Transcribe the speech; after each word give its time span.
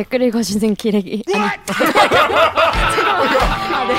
댓글 0.00 0.22
읽어주는 0.22 0.74
기레기. 0.76 1.22
아니. 1.28 1.44
아, 3.74 3.86
네. 3.86 3.94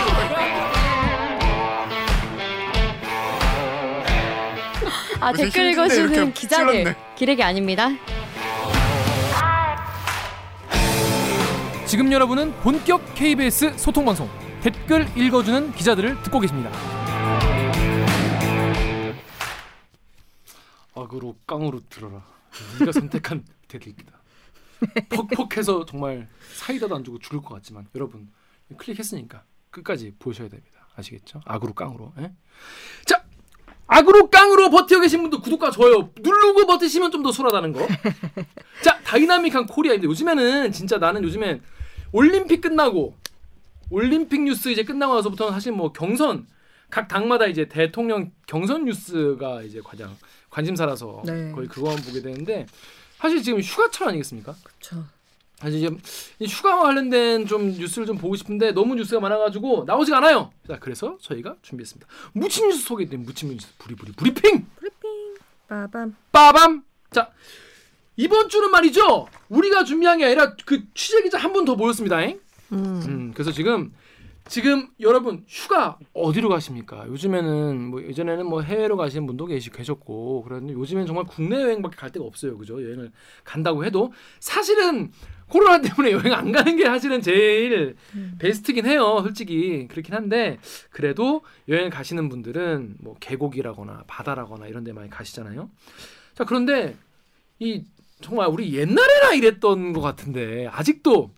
아, 5.19 5.31
댓글 5.31 5.71
읽어주는 5.71 6.33
기자들. 6.33 6.95
기레기 7.15 7.43
아닙니다. 7.43 7.89
지금 11.85 12.11
여러분은 12.11 12.51
본격 12.61 13.13
KBS 13.13 13.77
소통 13.77 14.03
방송 14.05 14.27
댓글 14.61 15.07
읽어주는 15.15 15.71
기자들을 15.73 16.23
듣고 16.23 16.39
계십니다. 16.39 16.71
악으로 20.95 21.35
깡으로 21.45 21.79
들어라. 21.89 22.23
네가 22.79 22.91
선택한 22.91 23.45
대들기다. 23.67 24.20
퍽퍽해서 25.35 25.85
정말 25.85 26.27
사이다도 26.53 26.95
안 26.95 27.03
주고 27.03 27.19
죽을 27.19 27.41
것 27.41 27.53
같지만 27.55 27.87
여러분 27.95 28.29
클릭했으니까 28.77 29.43
끝까지 29.69 30.13
보셔야 30.19 30.49
됩니다. 30.49 30.87
아시겠죠? 30.95 31.41
악으로 31.45 31.73
깡으로. 31.73 32.13
에? 32.19 32.31
자, 33.05 33.23
악으로 33.87 34.29
깡으로 34.29 34.69
버텨 34.69 34.99
계신 34.99 35.21
분도 35.21 35.39
구독과 35.41 35.71
좋아요 35.71 36.09
누르고 36.21 36.65
버티시면 36.67 37.11
좀 37.11 37.23
더 37.23 37.31
수월하다는 37.31 37.73
거. 37.73 37.87
자, 38.83 38.99
다이나믹한 39.03 39.67
코리아인데 39.67 40.07
요즘에는 40.07 40.71
진짜 40.71 40.97
나는 40.97 41.23
요즘엔 41.23 41.61
올림픽 42.11 42.61
끝나고 42.61 43.15
올림픽 43.89 44.41
뉴스 44.41 44.69
이제 44.69 44.83
끝나고 44.83 45.15
나서부터는 45.15 45.53
사실 45.53 45.71
뭐 45.71 45.91
경선 45.93 46.47
각 46.89 47.07
당마다 47.07 47.45
이제 47.47 47.65
대통령 47.69 48.31
경선 48.47 48.85
뉴스가 48.85 49.61
이제 49.63 49.81
가장 49.83 50.15
관심사라서 50.49 51.23
네. 51.25 51.51
거의 51.53 51.67
그거만 51.67 51.97
보게 51.97 52.21
되는데 52.21 52.65
사실 53.21 53.43
지금 53.43 53.59
휴가철 53.61 54.07
아니겠습니까? 54.09 54.55
그렇죠. 54.63 55.05
사실 55.59 55.79
지금 55.79 55.99
이 56.39 56.47
휴가와 56.47 56.83
관련된 56.85 57.45
좀 57.45 57.71
뉴스를 57.73 58.07
좀 58.07 58.17
보고 58.17 58.35
싶은데 58.35 58.71
너무 58.71 58.95
뉴스가 58.95 59.19
많아가지고 59.21 59.83
나오지가 59.85 60.17
않아요. 60.17 60.51
자 60.67 60.79
그래서 60.79 61.17
저희가 61.21 61.55
준비했습니다. 61.61 62.07
무침 62.33 62.67
뉴스 62.69 62.83
소개된 62.83 63.23
무침 63.23 63.49
뉴스 63.49 63.67
부리부리 63.77 64.13
브리핑 64.13 64.65
브리핑 64.75 65.35
빠밤. 65.67 66.15
빠밤. 66.31 66.83
자 67.11 67.29
이번 68.17 68.49
주는 68.49 68.71
말이죠. 68.71 69.27
우리가 69.49 69.83
준비한 69.83 70.17
게 70.17 70.25
아니라 70.25 70.55
그 70.65 70.83
취재 70.95 71.21
기자 71.21 71.37
한 71.37 71.53
분 71.53 71.63
더 71.65 71.75
모였습니다. 71.75 72.21
잉? 72.23 72.39
음. 72.71 73.01
음, 73.05 73.31
그래서 73.33 73.51
지금 73.51 73.93
지금 74.51 74.89
여러분 74.99 75.45
휴가 75.47 75.97
어디로 76.11 76.49
가십니까? 76.49 77.07
요즘에는 77.07 77.85
뭐 77.85 78.03
예전에는 78.03 78.45
뭐 78.45 78.61
해외로 78.61 78.97
가시는 78.97 79.25
분도 79.25 79.45
계시 79.45 79.69
계셨고 79.69 80.43
그런데 80.43 80.73
요즘엔 80.73 81.05
정말 81.05 81.23
국내 81.23 81.55
여행밖에 81.55 81.95
갈 81.95 82.11
데가 82.11 82.25
없어요. 82.25 82.57
그죠? 82.57 82.83
여행을 82.83 83.13
간다고 83.45 83.85
해도 83.85 84.11
사실은 84.41 85.13
코로나 85.47 85.79
때문에 85.79 86.11
여행 86.11 86.33
안 86.33 86.51
가는 86.51 86.75
게 86.75 86.83
사실은 86.83 87.21
제일 87.21 87.95
음. 88.13 88.35
베스트긴 88.39 88.85
해요. 88.87 89.21
솔직히 89.23 89.87
그렇긴 89.87 90.15
한데 90.15 90.59
그래도 90.89 91.43
여행 91.69 91.89
가시는 91.89 92.27
분들은 92.27 92.95
뭐 92.99 93.15
계곡이라거나 93.21 94.03
바다라거나 94.05 94.67
이런 94.67 94.83
데 94.83 94.91
많이 94.91 95.09
가시잖아요. 95.09 95.69
자, 96.33 96.43
그런데 96.43 96.97
이 97.59 97.85
정말 98.19 98.49
우리 98.49 98.75
옛날에나 98.75 99.33
이랬던 99.33 99.93
것 99.93 100.01
같은데 100.01 100.67
아직도 100.67 101.31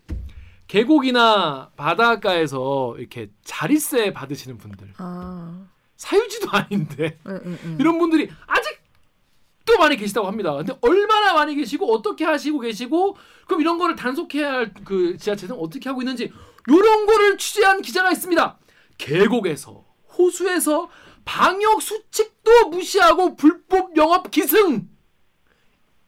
계곡이나 0.74 1.70
바닷가에서 1.76 2.96
이렇게 2.98 3.30
자릿세 3.44 4.12
받으시는 4.12 4.58
분들 4.58 4.94
아. 4.98 5.66
사유지도 5.96 6.48
아닌데 6.50 7.16
응, 7.28 7.40
응, 7.44 7.58
응. 7.64 7.76
이런 7.78 7.96
분들이 7.98 8.28
아직도 8.44 9.78
많이 9.78 9.96
계시다고 9.96 10.26
합니다. 10.26 10.52
근데 10.56 10.76
얼마나 10.80 11.32
많이 11.32 11.54
계시고 11.54 11.92
어떻게 11.94 12.24
하시고 12.24 12.58
계시고 12.58 13.16
그럼 13.46 13.60
이런 13.60 13.78
거를 13.78 13.94
단속해야 13.94 14.52
할 14.52 14.74
그 14.84 15.16
지자체는 15.16 15.54
어떻게 15.56 15.88
하고 15.88 16.02
있는지 16.02 16.32
이런 16.66 17.06
거를 17.06 17.38
취재한 17.38 17.80
기자가 17.80 18.10
있습니다. 18.10 18.58
계곡에서 18.98 19.84
호수에서 20.18 20.90
방역 21.24 21.82
수칙도 21.82 22.70
무시하고 22.70 23.36
불법 23.36 23.96
영업 23.96 24.28
기승 24.32 24.88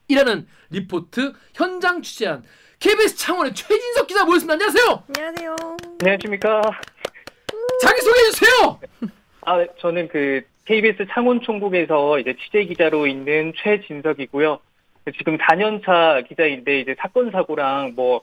이라는 0.08 0.48
리포트 0.70 1.34
현장 1.54 2.02
취재한 2.02 2.42
KBS 2.78 3.16
창원의 3.16 3.54
최진석 3.54 4.06
기자 4.06 4.24
모였습니다. 4.24 4.52
안녕하세요. 4.54 5.02
안녕하세요. 5.16 5.56
안녕하십니까. 6.00 6.62
자기 7.82 8.00
소개해 8.02 8.30
주세요. 8.30 8.80
아, 9.42 9.56
네, 9.58 9.66
저는 9.80 10.08
그 10.08 10.42
KBS 10.66 11.06
창원 11.12 11.40
총국에서 11.40 12.18
이제 12.18 12.34
취재 12.44 12.64
기자로 12.64 13.06
있는 13.06 13.52
최진석이고요. 13.56 14.58
지금 15.18 15.38
4년차 15.38 16.26
기자인데 16.28 16.80
이제 16.80 16.96
사건 16.98 17.30
사고랑 17.30 17.92
뭐 17.94 18.22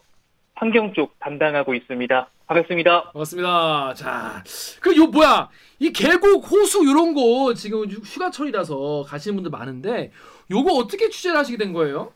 환경 0.55 0.93
쪽 0.93 1.17
담당하고 1.19 1.73
있습니다. 1.73 2.29
반갑습니다. 2.45 3.03
반갑습니다. 3.13 3.93
자, 3.95 4.43
그 4.81 4.95
요 4.95 5.07
뭐야 5.07 5.49
이 5.79 5.91
계곡 5.91 6.45
호수 6.51 6.83
이런 6.83 7.13
거 7.15 7.53
지금 7.55 7.89
휴- 7.89 8.01
휴가철이라서 8.01 9.05
가시는 9.07 9.37
분들 9.37 9.49
많은데 9.49 10.11
요거 10.51 10.73
어떻게 10.73 11.09
취재를 11.09 11.37
하시게 11.37 11.57
된 11.57 11.71
거예요? 11.73 12.11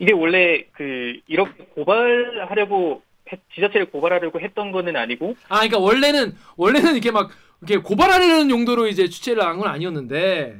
이게 0.00 0.12
원래 0.12 0.64
그 0.72 1.18
이렇게 1.28 1.52
고발하려고 1.74 3.02
했- 3.30 3.40
지자체를 3.54 3.90
고발하려고 3.90 4.40
했던 4.40 4.72
거는 4.72 4.96
아니고 4.96 5.36
아, 5.48 5.56
그러니까 5.56 5.78
원래는 5.78 6.32
원래는 6.56 6.92
이렇게 6.94 7.10
막 7.10 7.30
이렇게 7.62 7.76
고발하려는 7.82 8.50
용도로 8.50 8.88
이제 8.88 9.06
취재를 9.08 9.42
한 9.44 9.58
건 9.58 9.68
아니었는데. 9.68 10.56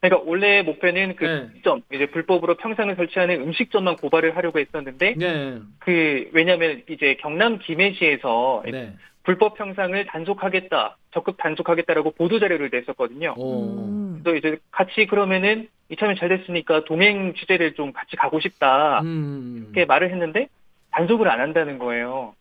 그러니까 0.00 0.22
원래 0.30 0.62
목표는 0.62 1.16
그 1.16 1.24
네. 1.24 1.30
음식점 1.32 1.82
이제 1.92 2.06
불법으로 2.06 2.56
평상을 2.56 2.94
설치하는 2.94 3.42
음식점만 3.42 3.96
고발을 3.96 4.36
하려고 4.36 4.58
했었는데 4.60 5.14
네. 5.16 5.58
그 5.80 6.28
왜냐하면 6.32 6.82
이제 6.88 7.16
경남 7.20 7.58
김해시에서 7.58 8.62
네. 8.70 8.94
불법 9.24 9.58
평상을 9.58 10.06
단속하겠다, 10.06 10.96
적극 11.12 11.36
단속하겠다라고 11.38 12.12
보도 12.12 12.38
자료를 12.38 12.70
냈었거든요. 12.72 13.34
오. 13.36 13.64
음. 13.64 14.20
그래서 14.22 14.36
이제 14.36 14.58
같이 14.70 15.06
그러면은 15.06 15.68
이참에 15.90 16.14
잘 16.16 16.28
됐으니까 16.28 16.84
동행 16.84 17.34
취재를 17.34 17.74
좀 17.74 17.92
같이 17.92 18.16
가고 18.16 18.40
싶다 18.40 19.00
음. 19.00 19.64
이렇게 19.64 19.86
말을 19.86 20.10
했는데 20.10 20.48
단속을 20.90 21.28
안 21.28 21.40
한다는 21.40 21.78
거예요. 21.78 22.34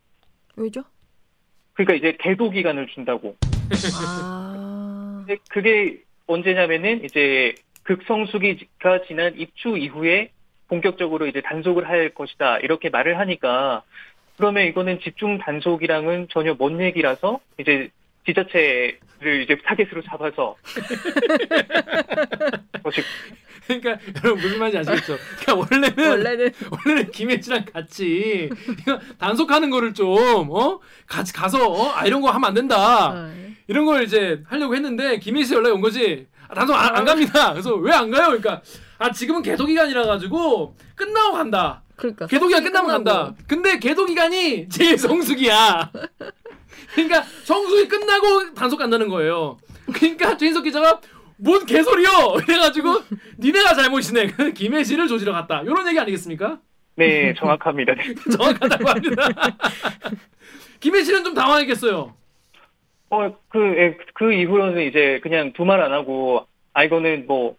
왜죠? 0.56 0.84
그러니까 1.74 1.94
이제 1.94 2.18
계도 2.20 2.50
기간을 2.50 2.88
준다고. 2.88 3.36
아. 4.04 5.24
근데 5.26 5.40
그게 5.50 6.02
언제냐면은 6.26 7.04
이제 7.04 7.54
극성수기가 7.84 9.04
지난 9.08 9.40
입추 9.40 9.78
이후에 9.78 10.32
본격적으로 10.68 11.28
이제 11.28 11.42
단속을 11.42 11.88
할 11.88 12.10
것이다 12.10 12.58
이렇게 12.60 12.90
말을 12.90 13.18
하니까 13.20 13.84
그러면 14.36 14.66
이거는 14.66 15.00
집중 15.00 15.38
단속이랑은 15.38 16.28
전혀 16.30 16.56
먼 16.58 16.82
얘기라서 16.82 17.40
이제 17.58 17.90
지자체를 18.28 19.42
이제 19.44 19.58
타겟으로 19.66 20.02
잡아서 20.04 20.56
그러니까 23.68 23.98
여러분 24.24 24.42
무슨 24.44 24.60
말인지 24.60 24.78
아시겠죠? 24.78 25.18
그러니까 25.42 25.56
원래는 25.56 26.10
원래는 26.10 26.52
원래는 26.72 27.12
김혜지랑 27.12 27.66
같이 27.66 28.50
단속하는 29.18 29.70
거를 29.70 29.94
좀 29.94 30.08
어? 30.52 30.80
같이 31.06 31.34
가서 31.34 31.68
어? 31.70 31.92
아 31.94 32.06
이런 32.06 32.22
거 32.22 32.30
하면 32.30 32.48
안 32.48 32.54
된다. 32.54 33.10
어. 33.10 33.32
이런 33.68 33.86
걸 33.86 34.04
이제 34.04 34.42
하려고 34.48 34.74
했는데 34.76 35.20
김혜지 35.20 35.48
씨 35.50 35.54
연락이 35.54 35.74
온 35.74 35.82
거지. 35.82 36.28
아, 36.48 36.56
단속 36.56 36.76
안, 36.78 36.96
안 36.96 37.04
갑니다. 37.06 37.52
그래서 37.52 37.76
왜 37.76 37.92
안 37.94 38.10
가요? 38.10 38.28
그러니까 38.28 38.62
아 39.00 39.12
지금은 39.12 39.42
개도 39.42 39.66
기간이라 39.66 40.06
가지고 40.06 40.76
끝나고 40.96 41.34
간다. 41.34 41.84
그러니까 41.98 42.28
개도 42.28 42.48
기간 42.48 42.64
끝나면 42.64 42.90
간다. 42.90 43.34
근데 43.48 43.80
개도 43.80 44.06
기간이 44.06 44.70
제일 44.70 44.98
성수기야. 44.98 45.92
그러니까 46.94 47.22
성수기 47.44 47.88
끝나고 47.88 48.54
단속 48.54 48.78
간다는 48.78 49.08
거예요. 49.10 49.58
그러니까 49.94 50.38
최인석 50.38 50.64
기자가 50.64 51.00
뭔 51.38 51.66
개소리요? 51.66 52.10
이래가지고 52.48 53.02
니네가 53.40 53.74
잘못이네. 53.76 54.34
김혜지를 54.56 55.08
조지러 55.08 55.34
갔다. 55.34 55.62
이런 55.62 55.88
얘기 55.88 56.00
아니겠습니까? 56.00 56.60
네 56.96 57.34
정확합니다. 57.36 57.94
정확하다고 58.38 58.90
합니다. 58.90 59.30
김혜지는 60.80 61.24
좀 61.24 61.34
당황했겠어요. 61.34 62.14
어 63.10 63.32
그 63.50 63.60
예, 63.78 63.98
그 64.14 64.34
이후로는 64.34 64.84
이제 64.88 65.20
그냥 65.24 65.54
두말 65.54 65.82
안 65.82 65.94
하고 65.94 66.46
아 66.74 66.84
이거는 66.84 67.26
뭐 67.28 67.56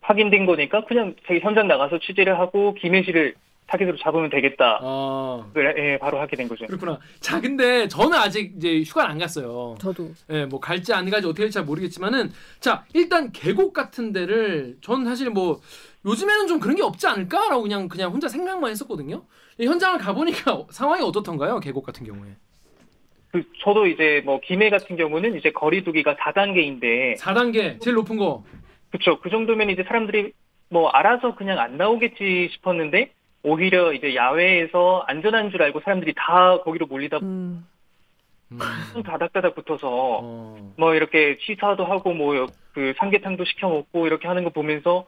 확인된 0.00 0.46
거니까 0.46 0.84
그냥 0.86 1.14
제 1.26 1.38
현장 1.40 1.68
나가서 1.68 1.98
취재를 1.98 2.38
하고 2.38 2.74
김혜시를 2.74 3.34
타겟으로 3.68 3.96
잡으면 3.98 4.30
되겠다. 4.30 4.80
아 4.82 5.46
그래, 5.52 5.74
예, 5.92 5.98
바로 5.98 6.18
하게 6.18 6.36
된 6.36 6.48
거죠. 6.48 6.66
그렇구나. 6.66 6.98
자 7.20 7.40
근데 7.40 7.86
저는 7.86 8.14
아직 8.18 8.54
이제 8.56 8.80
휴가를 8.82 9.10
안 9.10 9.18
갔어요. 9.18 9.76
저도 9.78 10.10
예, 10.30 10.46
뭐 10.46 10.58
갈지 10.58 10.92
안 10.92 11.08
갈지 11.08 11.26
어떻게 11.26 11.42
될지 11.44 11.54
잘 11.54 11.64
모르겠지만은 11.64 12.32
자 12.60 12.84
일단 12.94 13.30
계곡 13.30 13.74
같은 13.74 14.12
데를 14.12 14.76
전 14.80 15.04
사실 15.04 15.30
뭐 15.30 15.60
요즘에는 16.06 16.46
좀 16.48 16.60
그런 16.60 16.76
게 16.76 16.82
없지 16.82 17.06
않을까라고 17.06 17.62
그냥 17.62 17.88
그냥 17.88 18.10
혼자 18.10 18.26
생각만 18.28 18.70
했었거든요. 18.70 19.22
이 19.58 19.66
현장을 19.66 19.98
가보니까 19.98 20.64
상황이 20.70 21.02
어떻던가요? 21.02 21.60
계곡 21.60 21.84
같은 21.84 22.06
경우에 22.06 22.30
그 23.30 23.44
저도 23.62 23.86
이제 23.86 24.22
뭐 24.24 24.40
김해 24.42 24.70
같은 24.70 24.96
경우는 24.96 25.36
이제 25.36 25.50
거리두기가 25.52 26.16
4단계인데 26.16 27.18
4단계 27.18 27.78
제일 27.82 27.96
높은 27.96 28.16
거. 28.16 28.44
그쵸 28.90 29.20
그 29.20 29.28
정도면 29.28 29.68
이제 29.68 29.84
사람들이 29.86 30.32
뭐 30.70 30.88
알아서 30.88 31.34
그냥 31.34 31.58
안 31.58 31.76
나오겠지 31.76 32.48
싶었는데 32.52 33.12
오히려 33.42 33.92
이제 33.92 34.14
야외에서 34.14 35.04
안전한 35.06 35.50
줄 35.50 35.62
알고 35.62 35.80
사람들이 35.80 36.14
다 36.16 36.60
거기로 36.62 36.86
몰리다 36.86 37.18
음. 37.18 37.66
음. 38.50 38.58
다닥다닥 39.04 39.54
붙어서 39.54 39.88
어. 39.90 40.74
뭐 40.76 40.94
이렇게 40.94 41.38
시사도 41.40 41.84
하고 41.84 42.12
뭐 42.14 42.46
그 42.78 42.94
삼계탕도 42.96 43.44
시켜 43.44 43.68
먹고 43.68 44.06
이렇게 44.06 44.28
하는 44.28 44.44
거 44.44 44.50
보면서 44.50 45.04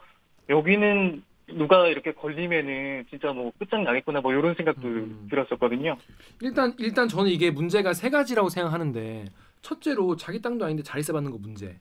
여기는 0.48 1.22
누가 1.52 1.86
이렇게 1.86 2.12
걸리면은 2.12 3.04
진짜 3.08 3.32
뭐 3.32 3.52
끝장 3.60 3.84
나겠구나 3.84 4.20
뭐 4.20 4.32
이런 4.32 4.56
생각도 4.56 4.88
음. 4.88 5.28
들었었거든요. 5.30 5.96
일단 6.40 6.74
일단 6.78 7.06
저는 7.06 7.30
이게 7.30 7.52
문제가 7.52 7.92
세 7.92 8.10
가지라고 8.10 8.48
생각하는데 8.48 9.26
첫째로 9.62 10.16
자기 10.16 10.42
땅도 10.42 10.64
아닌데 10.64 10.82
자리세 10.82 11.12
받는 11.12 11.30
거 11.30 11.38
문제. 11.38 11.78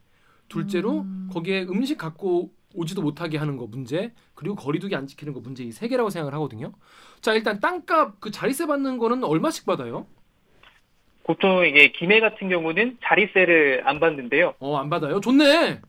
둘째로 0.47 1.01
음. 1.01 1.29
거기에 1.33 1.63
음식 1.63 1.97
갖고 1.97 2.51
오지도 2.75 3.01
못하게 3.01 3.37
하는 3.37 3.57
거 3.57 3.65
문제. 3.67 4.13
그리고 4.35 4.55
거리두기 4.55 4.95
안 4.95 5.07
지키는 5.07 5.33
거 5.33 5.39
문제 5.39 5.63
이 5.63 5.71
세 5.71 5.87
개라고 5.87 6.09
생각을 6.09 6.33
하거든요. 6.35 6.71
자 7.21 7.33
일단 7.33 7.59
땅값 7.59 8.19
그 8.19 8.31
자리세 8.31 8.67
받는 8.67 8.97
거는 8.97 9.23
얼마씩 9.23 9.65
받아요? 9.65 10.05
보통 11.23 11.63
이게 11.65 11.91
김해 11.91 12.19
같은 12.19 12.49
경우는 12.49 12.97
자리세를 13.03 13.83
안 13.87 13.99
받는데요. 13.99 14.55
어 14.59 14.77
안 14.77 14.89
받아요. 14.89 15.19
좋네. 15.19 15.81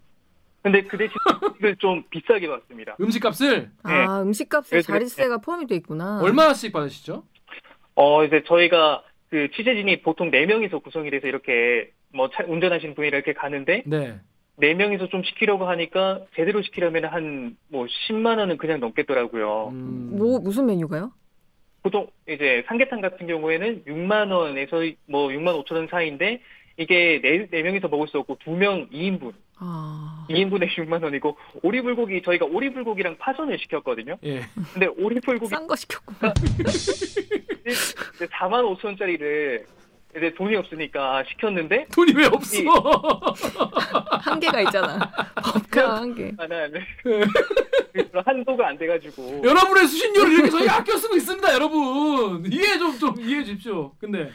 근데 0.63 0.83
그 0.83 0.99
대신 0.99 1.15
이걸 1.59 1.77
좀 1.77 2.03
비싸게 2.11 2.47
받습니다. 2.47 2.97
음식값을 3.01 3.71
아 3.83 4.21
음식값에 4.23 4.83
자릿세가 4.83 5.39
포함이 5.39 5.67
돼 5.67 5.77
있구나. 5.77 6.21
얼마씩 6.21 6.73
받으시죠? 6.73 7.25
어 7.95 8.25
이제 8.25 8.43
저희가 8.47 9.03
그 9.31 9.49
취재진이 9.55 10.03
보통 10.03 10.31
네 10.31 10.45
명이서 10.45 10.81
구성이 10.81 11.11
돼서 11.11 11.29
이렇게 11.29 11.91
뭐 12.13 12.29
차- 12.31 12.45
운전하시는 12.47 12.95
분이 12.95 13.09
이렇게 13.09 13.33
가는데 13.33 13.85
네. 13.87 14.21
네 14.61 14.75
명이서 14.75 15.09
좀 15.09 15.23
시키려고 15.25 15.67
하니까 15.69 16.21
제대로 16.37 16.63
시키려면 16.63 17.05
한 17.07 17.57
뭐 17.69 17.87
10만 17.87 18.39
원은 18.39 18.57
그냥 18.59 18.81
넘겠더라고요. 18.81 19.69
음. 19.73 20.11
뭐 20.19 20.39
무슨 20.41 20.67
메뉴가요? 20.67 21.13
보통 21.83 22.09
이제 22.29 22.63
삼계탕 22.67 23.01
같은 23.01 23.27
경우에는 23.27 23.85
6만 23.87 24.31
원에서 24.33 24.83
뭐 25.07 25.29
6만 25.29 25.65
5천 25.65 25.73
원 25.75 25.89
사이인데 25.89 26.41
이게 26.77 27.21
네, 27.23 27.47
네 27.51 27.63
명이서 27.63 27.89
먹을 27.89 28.09
수 28.09 28.19
없고 28.19 28.37
두 28.45 28.51
명 28.51 28.89
2인분, 28.91 29.33
아 29.59 30.27
2인분에 30.29 30.69
6만 30.69 31.03
원이고 31.05 31.37
오리불고기 31.63 32.23
저희가 32.23 32.47
오리불고기랑 32.47 33.17
파전을 33.19 33.59
시켰거든요. 33.61 34.17
예. 34.25 34.41
근데 34.75 34.87
오리불고기 34.87 35.49
싼 35.49 35.67
거 35.67 35.77
시켰구나. 35.77 36.33
4만 38.19 38.77
5천 38.77 38.85
원짜리를 38.87 39.65
이제 40.17 40.35
돈이 40.35 40.57
없으니까 40.57 41.23
시켰는데 41.29 41.87
돈이 41.95 42.13
왜 42.17 42.27
없어? 42.27 42.59
한계가 44.23 44.61
있잖아. 44.63 44.99
법과 45.37 45.97
한계. 45.99 46.33
하나는 46.37 46.81
그래서 47.03 48.21
한도가 48.25 48.69
안 48.69 48.79
돼가지고 48.79 49.43
여러분의 49.45 49.87
수신료를 49.87 50.33
이렇게 50.33 50.51
저희가 50.51 50.77
아껴 50.79 50.97
쓰고 50.97 51.17
있습니다, 51.17 51.55
여러분. 51.55 52.45
이해 52.51 52.79
좀 52.79 52.99
좀 52.99 53.15
이해해 53.21 53.45
주십시오. 53.45 53.93
근데 53.99 54.31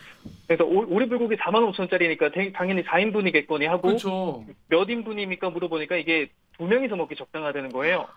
그래서 0.47 0.63
오- 0.63 0.87
오리불고기 0.95 1.35
4만 1.35 1.69
5천 1.71 1.79
원짜리니까 1.81 2.29
당연히 2.53 2.83
4인분이겠거니 2.83 3.65
하고 3.65 3.81
그렇죠. 3.89 4.45
몇 4.69 4.89
인분입니까 4.89 5.49
물어보니까 5.49 5.97
이게 5.97 6.29
두 6.57 6.63
명이서 6.63 6.95
먹기 6.95 7.15
적당하다는 7.15 7.71
거예요. 7.73 8.07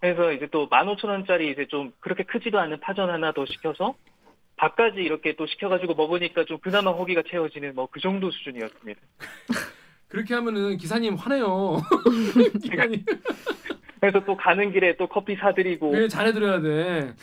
그래서 0.00 0.32
이제 0.32 0.46
또 0.50 0.68
15,000원짜리 0.68 1.52
이제 1.52 1.66
좀 1.68 1.92
그렇게 2.00 2.22
크지도 2.24 2.58
않은 2.58 2.80
파전 2.80 3.10
하나 3.10 3.32
더 3.32 3.44
시켜서 3.46 3.94
밥까지 4.56 5.00
이렇게 5.00 5.34
또 5.36 5.46
시켜가지고 5.46 5.94
먹으니까 5.94 6.44
좀 6.46 6.58
그나마 6.58 6.90
허기가 6.92 7.22
채워지는 7.28 7.74
뭐 7.74 7.88
그 7.90 8.00
정도 8.00 8.30
수준이었습니다. 8.30 9.00
그렇게 10.08 10.34
하면은 10.34 10.76
기사님 10.76 11.14
화내요. 11.14 11.82
기사님 12.62 13.04
그래서 14.00 14.24
또 14.24 14.36
가는 14.36 14.72
길에 14.72 14.96
또 14.96 15.06
커피 15.08 15.36
사드리고 15.36 15.90
왜 15.90 16.08
잘해드려야 16.08 16.60
돼. 16.60 17.14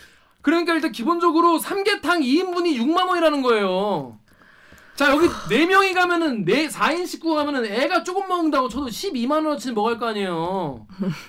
그러니까 0.42 0.74
일단 0.74 0.92
기본적으로 0.92 1.58
삼계탕 1.60 2.22
2인분이 2.22 2.76
6만 2.78 3.08
원이라는 3.08 3.42
거예요. 3.42 4.20
자 4.96 5.10
여기 5.12 5.28
4명이 5.28 5.96
가면은 5.96 6.46
4, 6.70 6.90
4인 6.92 7.08
식구가 7.08 7.46
가면은 7.46 7.66
애가 7.66 8.04
조금 8.04 8.28
먹는다고 8.28 8.70
쳐도 8.70 8.88
12만 8.88 9.32
원어치는 9.46 9.74
먹을 9.74 9.98
거 9.98 10.08
아니에요. 10.08 10.86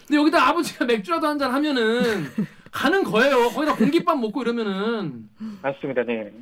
근데 0.06 0.16
여기다 0.20 0.48
아버지가 0.48 0.84
맥주라도 0.84 1.26
한 1.28 1.38
잔 1.38 1.50
하면은 1.54 2.26
가는 2.74 3.04
거예요. 3.04 3.50
거기다 3.50 3.76
공깃밥 3.76 4.18
먹고 4.18 4.42
이러면은 4.42 5.30
맞습니다. 5.62 6.02
네. 6.02 6.32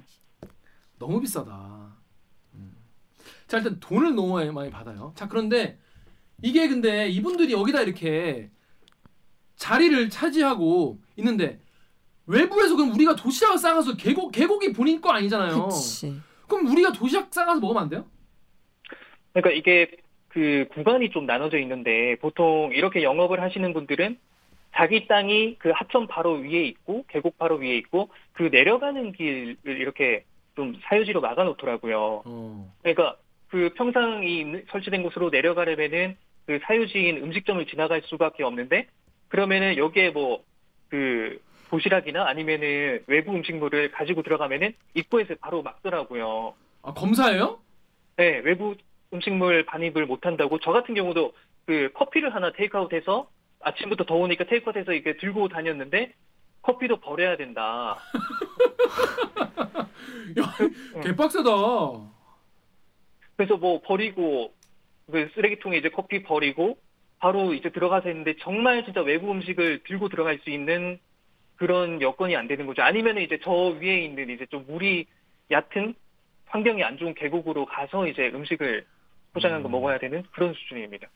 너무 0.99 1.21
비싸다. 1.21 1.93
음. 2.55 2.75
자 3.47 3.59
일단 3.59 3.79
돈을 3.79 4.15
너무 4.15 4.33
많이- 4.35 4.51
많이 4.51 4.71
받아요. 4.71 5.13
자 5.15 5.29
그런데 5.29 5.79
이게 6.41 6.69
근데 6.69 7.07
이분들이 7.09 7.53
여기다 7.53 7.83
이렇게 7.83 8.49
자리를 9.57 10.09
차지하고 10.09 10.99
있는데 11.17 11.61
외부에서 12.27 12.77
그럼 12.77 12.95
우리가 12.95 13.15
도시락을 13.15 13.59
싸가서 13.59 13.97
계곡 13.97 14.33
계곡이 14.33 14.73
본인 14.73 15.03
거 15.03 15.11
아니잖아요. 15.11 15.69
그치. 15.69 16.19
그럼 16.49 16.67
우리가 16.69 16.93
도시락 16.93 17.33
싸가서 17.33 17.61
먹으면 17.61 17.83
안 17.83 17.89
돼요? 17.91 18.07
그러니까 19.35 19.51
이게 19.51 19.91
그 20.29 20.67
구간이 20.73 21.11
좀 21.11 21.27
나눠져 21.27 21.59
있는데 21.59 22.17
보통 22.23 22.71
이렇게 22.73 23.03
영업을 23.03 23.43
하시는 23.43 23.75
분들은 23.75 24.19
자기 24.75 25.07
땅이 25.07 25.57
그 25.59 25.71
하천 25.71 26.07
바로 26.07 26.35
위에 26.35 26.65
있고 26.65 27.05
계곡 27.09 27.39
바로 27.39 27.57
위에 27.57 27.77
있고 27.79 28.11
그 28.33 28.45
내려가는 28.45 29.13
길을 29.13 29.57
이렇게 29.65 30.25
좀 30.57 30.75
사유지로 30.85 31.21
막아놓더라고요. 31.21 32.23
어. 32.25 32.73
그러니까 32.83 33.17
그 33.49 33.71
평상이 33.77 34.63
설치된 34.71 35.03
곳으로 35.03 35.31
내려가려면은 35.31 36.17
그 36.47 36.59
사유지인 36.65 37.19
음식점을 37.19 37.65
지나갈 37.67 38.03
수밖에 38.03 38.43
없는데 38.43 38.87
그러면은 39.29 39.77
여기에 39.77 40.11
뭐 40.11 40.43
그 40.93 41.41
도시락이나 41.71 42.29
아니면은 42.29 43.03
외부 43.07 43.33
음식물을 43.33 43.93
가지고 43.93 44.23
들어가면은 44.23 44.75
입구에서 44.93 45.35
바로 45.41 45.63
막더라고요. 45.63 46.53
아 46.83 46.93
검사예요? 46.93 47.61
네, 48.19 48.43
외부 48.45 48.75
음식물 49.11 49.65
반입을 49.65 50.05
못 50.05 50.27
한다고 50.27 50.59
저 50.59 50.71
같은 50.71 50.95
경우도 50.95 51.33
그 51.65 51.91
커피를 51.95 52.35
하나 52.35 52.53
테이크아웃해서 52.53 53.27
아침부터 53.63 54.05
더우니까 54.05 54.45
테이크아웃해서 54.45 54.93
이렇게 54.93 55.17
들고 55.17 55.49
다녔는데 55.49 56.13
커피도 56.63 57.01
버려야 57.01 57.37
된다. 57.37 57.99
야, 60.39 61.03
개빡세다. 61.03 61.51
그래서 63.37 63.57
뭐 63.57 63.81
버리고 63.83 64.55
그 65.11 65.31
쓰레기통에 65.35 65.79
이제 65.79 65.89
커피 65.89 66.23
버리고 66.23 66.79
바로 67.19 67.55
이제 67.55 67.71
들어가서 67.71 68.09
했는데 68.09 68.37
정말 68.41 68.85
진짜 68.85 69.01
외부 69.01 69.31
음식을 69.31 69.83
들고 69.85 70.09
들어갈 70.09 70.39
수 70.39 70.51
있는 70.51 70.99
그런 71.57 72.01
여건이 72.01 72.37
안 72.37 72.49
되는 72.49 72.67
거죠. 72.67 72.83
아니면 72.83 73.19
이제 73.19 73.39
저 73.43 73.53
위에 73.53 74.05
있는 74.05 74.31
이제 74.31 74.47
좀 74.47 74.65
물이 74.67 75.07
얕은 75.51 75.95
환경이 76.47 76.83
안 76.83 76.97
좋은 76.97 77.15
계곡으로 77.15 77.67
가서 77.67 78.07
이제 78.07 78.31
음식을 78.35 78.87
포장한 79.33 79.63
거 79.63 79.69
음. 79.69 79.73
먹어야 79.73 79.99
되는 79.99 80.23
그런 80.33 80.53
수준입니다. 80.55 81.09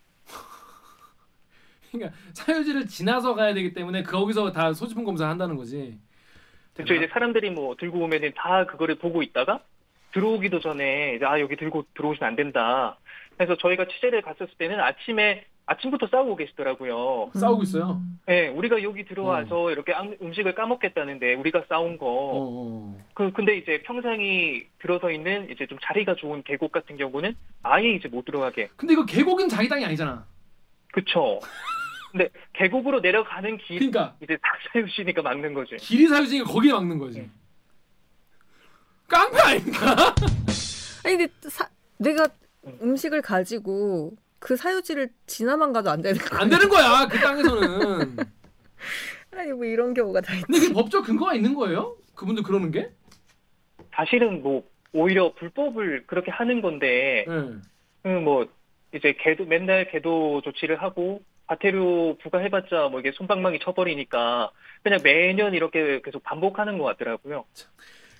그러니까 1.98 2.18
사유지를 2.34 2.86
지나서 2.86 3.34
가야 3.34 3.54
되기 3.54 3.72
때문에 3.74 4.02
거기서 4.02 4.52
다 4.52 4.72
소지품 4.72 5.04
검사 5.04 5.28
한다는 5.28 5.56
거지. 5.56 5.98
그렇죠. 6.74 6.94
이제 6.94 7.08
사람들이 7.12 7.50
뭐 7.50 7.74
들고 7.76 8.00
오면은 8.00 8.32
다 8.36 8.66
그거를 8.66 8.96
보고 8.96 9.22
있다가 9.22 9.60
들어오기도 10.12 10.60
전에 10.60 11.14
이제 11.16 11.24
아 11.24 11.40
여기 11.40 11.56
들고 11.56 11.86
들어오시면 11.94 12.28
안 12.28 12.36
된다. 12.36 12.98
그래서 13.36 13.56
저희가 13.56 13.86
취재를 13.88 14.22
갔었을 14.22 14.48
때는 14.58 14.80
아침에 14.80 15.44
아침부터 15.68 16.06
싸우고 16.06 16.36
계시더라고요. 16.36 17.32
싸우고 17.34 17.64
있어요. 17.64 18.00
네, 18.26 18.48
우리가 18.48 18.82
여기 18.84 19.04
들어와서 19.04 19.72
이렇게 19.72 19.92
ამ- 19.92 20.16
음식을 20.22 20.54
까먹겠다는데 20.54 21.34
우리가 21.34 21.64
싸운 21.68 21.98
거. 21.98 22.06
어, 22.06 22.32
어. 22.94 22.98
그 23.14 23.32
근데 23.32 23.56
이제 23.56 23.82
평상이 23.82 24.62
들어서 24.78 25.10
있는 25.10 25.50
이제 25.50 25.66
좀 25.66 25.76
자리가 25.82 26.14
좋은 26.14 26.44
계곡 26.44 26.70
같은 26.70 26.96
경우는 26.96 27.34
아예 27.64 27.88
이제 27.94 28.06
못 28.08 28.24
들어가게. 28.24 28.68
근데 28.76 28.92
이거 28.92 29.04
계곡은 29.04 29.48
자기 29.48 29.68
땅이 29.68 29.84
아니잖아. 29.84 30.24
그쵸. 30.92 31.40
근데 32.16 32.30
계곡으로 32.54 33.00
내려가는 33.00 33.58
길 33.58 33.78
그러니까 33.78 34.16
이제 34.22 34.36
다 34.38 34.48
사유시니까 34.72 35.20
막는 35.20 35.52
거지. 35.52 35.76
길이 35.76 36.08
사유지니까 36.08 36.50
거기에 36.50 36.72
막는 36.72 36.98
거지. 36.98 37.18
네. 37.20 37.30
깡패 39.06 39.38
아닙니까? 39.38 40.14
아니 41.04 41.16
근데 41.18 41.32
사, 41.50 41.68
내가 41.98 42.26
음식을 42.80 43.20
가지고 43.20 44.16
그 44.38 44.56
사유지를 44.56 45.10
지나만 45.26 45.74
가도 45.74 45.90
안 45.90 46.00
되는 46.00 46.18
거안 46.18 46.48
되는 46.48 46.68
거야 46.70 47.06
그 47.06 47.18
땅에서는. 47.18 48.16
아니 49.36 49.52
뭐 49.52 49.66
이런 49.66 49.92
경우가 49.92 50.22
다 50.22 50.32
있지. 50.34 50.46
근데 50.46 50.60
그게 50.60 50.72
법적 50.72 51.04
근거가 51.04 51.34
있는 51.34 51.54
거예요? 51.54 51.96
그분들 52.14 52.42
그러는 52.42 52.70
게? 52.70 52.90
사실은 53.94 54.42
뭐 54.42 54.66
오히려 54.94 55.34
불법을 55.34 56.04
그렇게 56.06 56.30
하는 56.30 56.62
건데 56.62 57.26
네. 57.28 57.60
그뭐 58.02 58.48
이제 58.94 59.14
개도 59.20 59.44
맨날 59.44 59.90
개도 59.90 60.40
조치를 60.42 60.80
하고 60.82 61.20
과태료 61.46 62.18
부과해봤자 62.22 62.88
뭐 62.90 63.00
이게 63.00 63.12
손방망이 63.12 63.58
쳐버리니까 63.60 64.50
그냥 64.82 65.00
매년 65.02 65.54
이렇게 65.54 66.00
계속 66.02 66.22
반복하는 66.22 66.78
것 66.78 66.84
같더라고요. 66.84 67.44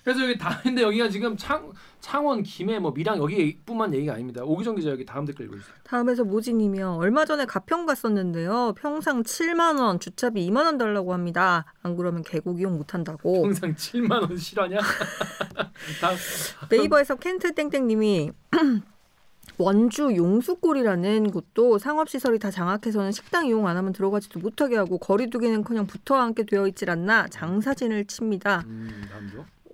그래서 0.07 0.23
여기 0.23 0.37
다 0.37 0.61
근데 0.63 0.83
여기가 0.83 1.09
지금 1.09 1.35
창 1.35 1.73
창원, 1.99 2.41
김해, 2.41 2.79
뭐 2.79 2.91
밀양 2.91 3.17
여기뿐만 3.17 3.93
얘기가 3.93 4.13
아닙니다. 4.13 4.41
오기정 4.41 4.75
기자 4.75 4.89
여기 4.91 5.05
다음 5.05 5.25
댓글 5.25 5.47
있어요. 5.47 5.59
다음에서 5.83 6.23
모진이며 6.23 6.95
얼마 6.95 7.25
전에 7.25 7.43
가평 7.45 7.85
갔었는데요. 7.85 8.73
평상 8.77 9.23
7만 9.23 9.81
원, 9.81 9.99
주차비 9.99 10.49
2만 10.49 10.63
원 10.63 10.77
달라고 10.77 11.11
합니다. 11.13 11.65
안 11.83 11.97
그러면 11.97 12.23
계곡 12.23 12.61
이용 12.61 12.77
못 12.77 12.93
한다고. 12.93 13.43
평상 13.43 13.75
7만 13.75 14.21
원 14.21 14.37
실화냐? 14.37 14.77
다 15.99 16.11
네이버에서 16.69 17.15
켄트 17.15 17.53
땡땡님이 17.55 18.31
원주 19.57 20.15
용수골이라는 20.15 21.31
곳도 21.31 21.79
상업시설이 21.79 22.39
다 22.39 22.51
장악해서는 22.51 23.11
식당 23.11 23.47
이용 23.47 23.67
안 23.67 23.75
하면 23.77 23.91
들어가지도 23.91 24.39
못하게 24.39 24.77
하고 24.77 24.97
거리두기는커녕 24.97 25.87
붙어 25.87 26.15
앉게 26.15 26.45
되어 26.45 26.67
있질 26.67 26.89
않나 26.89 27.27
장사진을 27.29 28.05
칩니다. 28.05 28.63
음. 28.67 28.91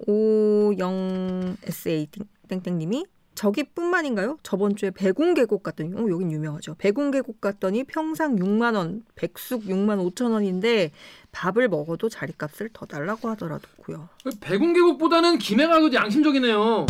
오영 0.08 1.58
SA 1.64 2.08
땡땡님이 2.48 3.06
저기뿐만인가요? 3.36 4.38
저번 4.44 4.76
주에 4.76 4.92
백운계곡 4.92 5.64
갔더니 5.64 5.94
어, 5.96 6.08
여긴 6.10 6.32
유명하죠. 6.32 6.76
백운계곡 6.76 7.42
갔더니 7.42 7.84
평상 7.84 8.36
6만 8.36 8.76
원, 8.76 9.04
백숙 9.16 9.64
6만 9.64 10.14
5천 10.14 10.32
원인데 10.32 10.92
밥을 11.32 11.68
먹어도 11.68 12.10
자리값을 12.10 12.70
더 12.74 12.86
달라고 12.86 13.30
하더라고요. 13.30 14.10
백운계곡보다는 14.40 15.40
김해가 15.40 15.80
더 15.80 15.92
양심적이네요. 15.94 16.86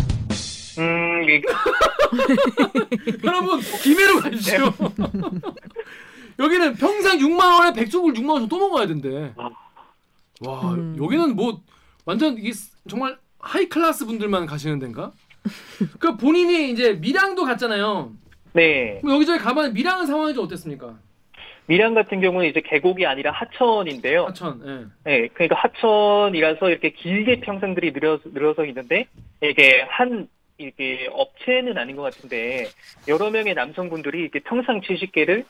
음, 0.78 1.26
여러분 3.24 3.60
김해로 3.82 4.20
가십시오. 4.20 4.72
여기는 6.38 6.74
평상 6.74 7.18
6만 7.18 7.58
원에 7.58 7.72
백숙을 7.72 8.12
6만 8.14 8.30
원또 8.30 8.58
먹어야 8.58 8.86
된대. 8.86 9.32
아. 9.36 9.50
와 10.40 10.72
음. 10.72 10.96
여기는 11.00 11.36
뭐 11.36 11.60
완전 12.04 12.36
이게 12.36 12.52
정말 12.88 13.16
high 13.38 13.68
class 13.68 14.06
분들만 14.06 14.46
가시는 14.46 14.78
데인가? 14.78 15.12
그 15.98 16.16
본인이 16.16 16.70
이제 16.70 16.94
밀양도 16.94 17.44
갔잖아요. 17.44 18.12
네. 18.52 19.00
여기저기 19.06 19.38
가면 19.38 19.74
밀양은 19.74 20.06
상황이 20.06 20.34
좀 20.34 20.44
어땠습니까? 20.44 20.96
밀양 21.66 21.94
같은 21.94 22.20
경우는 22.20 22.48
이제 22.48 22.60
계곡이 22.60 23.06
아니라 23.06 23.32
하천인데요. 23.32 24.26
하천. 24.26 24.90
예. 25.06 25.10
네, 25.10 25.28
그러니까 25.28 25.56
하천이라서 25.56 26.68
이렇게 26.68 26.90
길게 26.90 27.40
평상들이 27.40 27.92
늘어서, 27.92 28.22
늘어서 28.32 28.64
있는데 28.66 29.06
이게 29.42 29.82
한 29.88 30.28
이게 30.58 31.08
업체는 31.10 31.76
아닌 31.78 31.96
것 31.96 32.02
같은데 32.02 32.68
여러 33.08 33.30
명의 33.30 33.54
남성분들이 33.54 34.20
이렇게 34.20 34.40
평상 34.40 34.80
70개를 34.80 35.44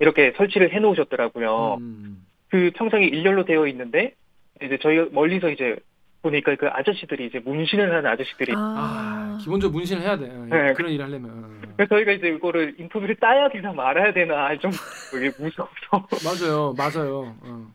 이렇게 0.00 0.32
설치를 0.36 0.72
해놓으셨더라고요. 0.72 1.78
음. 1.80 2.26
그 2.50 2.70
평상이 2.74 3.06
일렬로 3.06 3.44
되어 3.44 3.66
있는데 3.68 4.14
이제 4.62 4.78
저희가 4.78 5.06
멀리서 5.12 5.50
이제 5.50 5.76
보니까 6.22 6.56
그 6.56 6.66
아저씨들이 6.66 7.26
이제 7.26 7.38
문신을 7.38 7.94
하는 7.94 8.10
아저씨들이 8.10 8.52
아, 8.56 9.38
기본적으로 9.40 9.78
문신을 9.78 10.02
해야 10.02 10.18
돼. 10.18 10.24
예, 10.26 10.56
네. 10.56 10.72
그런 10.74 10.90
일을 10.90 11.04
하려면. 11.04 11.60
그래서 11.76 11.94
저희가 11.94 12.12
이제 12.12 12.28
이거를 12.28 12.74
인터뷰를 12.78 13.14
따야 13.16 13.48
되나 13.48 13.72
말아야 13.72 14.12
되나 14.12 14.56
좀 14.58 14.72
되게 15.12 15.30
무서워서 15.38 16.08
맞아요, 16.24 16.74
맞아요. 16.76 17.36
어. 17.40 17.66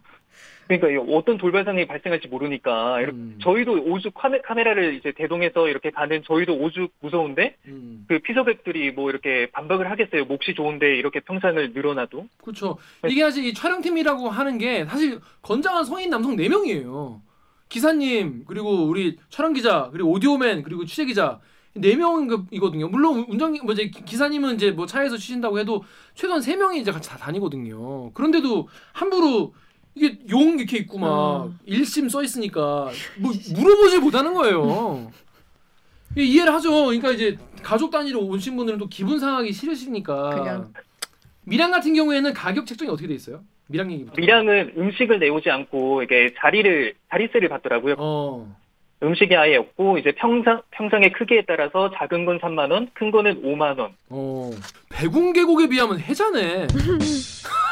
그러니까 0.80 1.03
이 1.03 1.15
어떤 1.15 1.38
돌발 1.38 1.63
상황이 1.63 1.86
발생할지 1.86 2.27
모르니까 2.27 3.01
이렇게 3.01 3.18
음. 3.18 3.39
저희도 3.42 3.84
오죽 3.86 4.13
카메, 4.13 4.42
카메라를 4.42 4.96
이제 4.96 5.12
대동해서 5.15 5.68
이렇게 5.68 5.92
가는 5.92 6.24
저희도 6.25 6.53
오죽 6.56 6.92
무서운데 7.00 7.56
음. 7.68 8.06
그 8.08 8.20
피서객들이 8.20 8.92
뭐 8.92 9.10
이렇게 9.10 9.50
반박을 9.51 9.89
하겠어요. 9.92 10.25
몫이 10.25 10.53
좋은데 10.56 10.96
이렇게 10.96 11.20
평상을 11.20 11.74
늘어놔도. 11.74 12.27
그렇죠. 12.42 12.77
이게 13.08 13.22
사실 13.22 13.46
이 13.46 13.53
촬영팀이라고 13.53 14.30
하는 14.30 14.58
게 14.58 14.86
사실 14.86 15.20
건장한 15.42 15.84
성인 15.86 16.10
남성 16.10 16.36
4명이에요. 16.36 17.20
기사님, 17.70 18.44
그리고 18.46 18.86
우리 18.86 19.18
촬영 19.30 19.53
기자, 19.53 19.89
그리고 19.92 20.12
오디오맨, 20.12 20.63
그리고 20.63 20.86
취재 20.86 21.06
기자. 21.06 21.39
네 21.75 21.96
명이거든요. 21.96 22.88
물론 22.88 23.25
운전 23.27 23.53
뭐 23.63 23.74
이제 23.74 23.88
기사님은 23.88 24.56
이제 24.56 24.70
뭐 24.70 24.86
차에서 24.86 25.18
쉬신다고 25.18 25.58
해도 25.58 25.84
최소한 26.13 26.39
세 26.39 26.56
명이 26.56 26.80
이제 26.80 26.92
같이 26.92 27.10
다 27.10 27.18
다니거든요. 27.18 28.12
그런데도 28.12 28.68
함부로 28.92 29.56
이게 29.95 30.17
용 30.29 30.57
이렇게 30.57 30.77
있고 30.79 30.97
막 30.97 31.45
음. 31.45 31.59
일심 31.65 32.09
써 32.09 32.23
있으니까 32.23 32.89
뭐 33.17 33.31
물어보질 33.55 34.00
못하는 34.00 34.33
거예요. 34.33 35.12
이해를 36.17 36.53
하죠. 36.53 36.85
그러니까 36.85 37.12
이제 37.12 37.38
가족 37.62 37.91
단위로 37.91 38.19
오신 38.21 38.55
분들은 38.55 38.79
또 38.79 38.88
기분 38.88 39.19
상하기 39.19 39.51
싫으시니까. 39.51 40.29
그냥. 40.31 40.73
밀양 41.45 41.71
같은 41.71 41.93
경우에는 41.93 42.33
가격 42.33 42.65
책정이 42.65 42.89
어떻게 42.89 43.07
돼 43.07 43.13
있어요? 43.15 43.41
밀양 43.67 43.91
얘기부터. 43.91 44.15
밀양은 44.17 44.73
음식을 44.77 45.19
내오지 45.19 45.50
않고 45.50 46.03
이게 46.03 46.33
자리를 46.39 46.93
자리세를 47.09 47.50
받더라고요. 47.50 47.95
어. 47.97 48.55
음식이 49.01 49.35
아예 49.35 49.57
없고 49.57 49.97
이제 49.97 50.13
평상 50.13 50.62
평상의 50.71 51.12
크기에 51.12 51.43
따라서 51.45 51.91
작은 51.97 52.25
건 52.25 52.39
3만 52.39 52.71
원, 52.71 52.89
큰 52.93 53.12
거는 53.12 53.41
5만 53.43 53.77
원. 53.77 53.91
어. 54.09 54.51
백운 54.89 55.33
계곡에 55.33 55.67
비하면 55.67 56.00
해자네. 56.00 56.67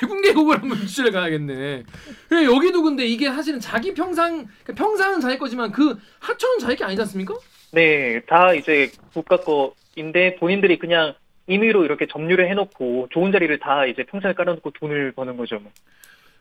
백운 0.00 0.22
계곡을 0.22 0.62
한번 0.62 0.78
유치를 0.78 1.10
가야겠네. 1.12 1.84
그래, 2.28 2.44
여기도 2.44 2.82
근데 2.82 3.06
이게 3.06 3.28
사실은 3.28 3.58
자기 3.60 3.94
평상 3.94 4.46
그러니까 4.62 4.74
평상은 4.74 5.20
자기 5.20 5.38
거지만 5.38 5.72
그 5.72 5.96
하천은 6.20 6.58
자기 6.60 6.76
게 6.76 6.84
아니지 6.84 7.00
않습니까? 7.02 7.34
네, 7.72 8.20
다 8.26 8.54
이제 8.54 8.90
국가 9.12 9.38
거인데 9.38 10.36
본인들이 10.36 10.78
그냥 10.78 11.14
임의로 11.46 11.84
이렇게 11.84 12.06
점유를 12.06 12.48
해놓고 12.50 13.08
좋은 13.10 13.32
자리를 13.32 13.58
다 13.58 13.86
이제 13.86 14.04
평상에 14.04 14.34
깔아놓고 14.34 14.70
돈을 14.72 15.12
버는 15.12 15.36
거죠. 15.36 15.58
뭐. 15.58 15.70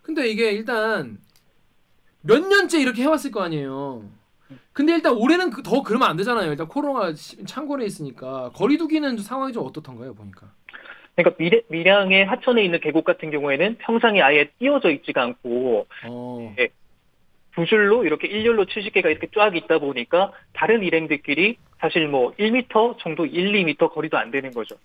근데 0.02 0.28
이게 0.30 0.52
일단 0.52 1.18
몇 2.22 2.46
년째 2.46 2.80
이렇게 2.82 3.02
해왔을 3.04 3.32
거 3.32 3.42
아니에요. 3.42 4.04
근데 4.72 4.94
일단 4.94 5.14
올해는 5.14 5.50
그- 5.50 5.64
더 5.64 5.82
그러면 5.84 6.10
안 6.10 6.16
되잖아요. 6.18 6.52
일단 6.52 6.68
코로나가 6.68 7.14
시- 7.14 7.44
창궐해 7.46 7.86
있으니까 7.86 8.52
거리두기는 8.54 9.18
상황이 9.18 9.52
좀 9.52 9.66
어떻던가요, 9.66 10.14
보니까. 10.14 10.52
그러니까 11.18 11.36
미래, 11.38 11.62
밀양의 11.70 12.26
하천에 12.26 12.64
있는 12.64 12.80
계곡 12.80 13.04
같은 13.04 13.32
경우에는 13.32 13.78
평상이 13.80 14.22
아예 14.22 14.46
띄어져 14.60 14.92
있지가 14.92 15.24
않고 15.24 15.88
어. 16.06 16.56
두 17.56 17.66
줄로 17.66 18.06
이렇게 18.06 18.28
일렬로 18.28 18.66
70개가 18.66 19.06
이렇게 19.08 19.28
쫙 19.36 19.56
있다 19.56 19.80
보니까 19.80 20.32
다른 20.54 20.84
일행들끼리 20.84 21.58
사실 21.80 22.08
뭐 22.08 22.32
1m 22.36 23.00
정도 23.00 23.26
1, 23.26 23.52
2m 23.52 23.92
거리도 23.92 24.16
안 24.16 24.30
되는 24.30 24.52
거죠. 24.52 24.76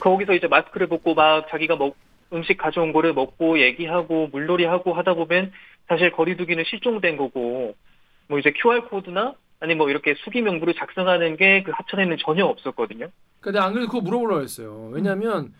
거기서 0.00 0.32
이제 0.32 0.46
마스크를 0.46 0.86
벗고 0.86 1.12
막 1.12 1.46
자기가 1.50 1.76
먹 1.76 1.94
음식 2.32 2.56
가져온 2.56 2.94
거를 2.94 3.12
먹고 3.12 3.60
얘기하고 3.60 4.28
물놀이하고 4.32 4.94
하다 4.94 5.12
보면 5.12 5.52
사실 5.88 6.10
거리두기는 6.10 6.64
실종된 6.64 7.18
거고 7.18 7.74
뭐 8.28 8.38
이제 8.38 8.50
QR 8.52 8.88
코드나 8.88 9.34
아니 9.60 9.74
뭐 9.74 9.90
이렇게 9.90 10.14
수기 10.24 10.40
명부를 10.40 10.72
작성하는 10.72 11.36
게 11.36 11.62
그 11.66 11.72
하천에는 11.74 12.16
전혀 12.24 12.46
없었거든요. 12.46 13.08
내가 13.44 13.66
안 13.66 13.74
그래도 13.74 13.88
그거 13.90 14.00
물어보려고 14.00 14.40
했어요. 14.42 14.88
왜냐면 14.90 15.52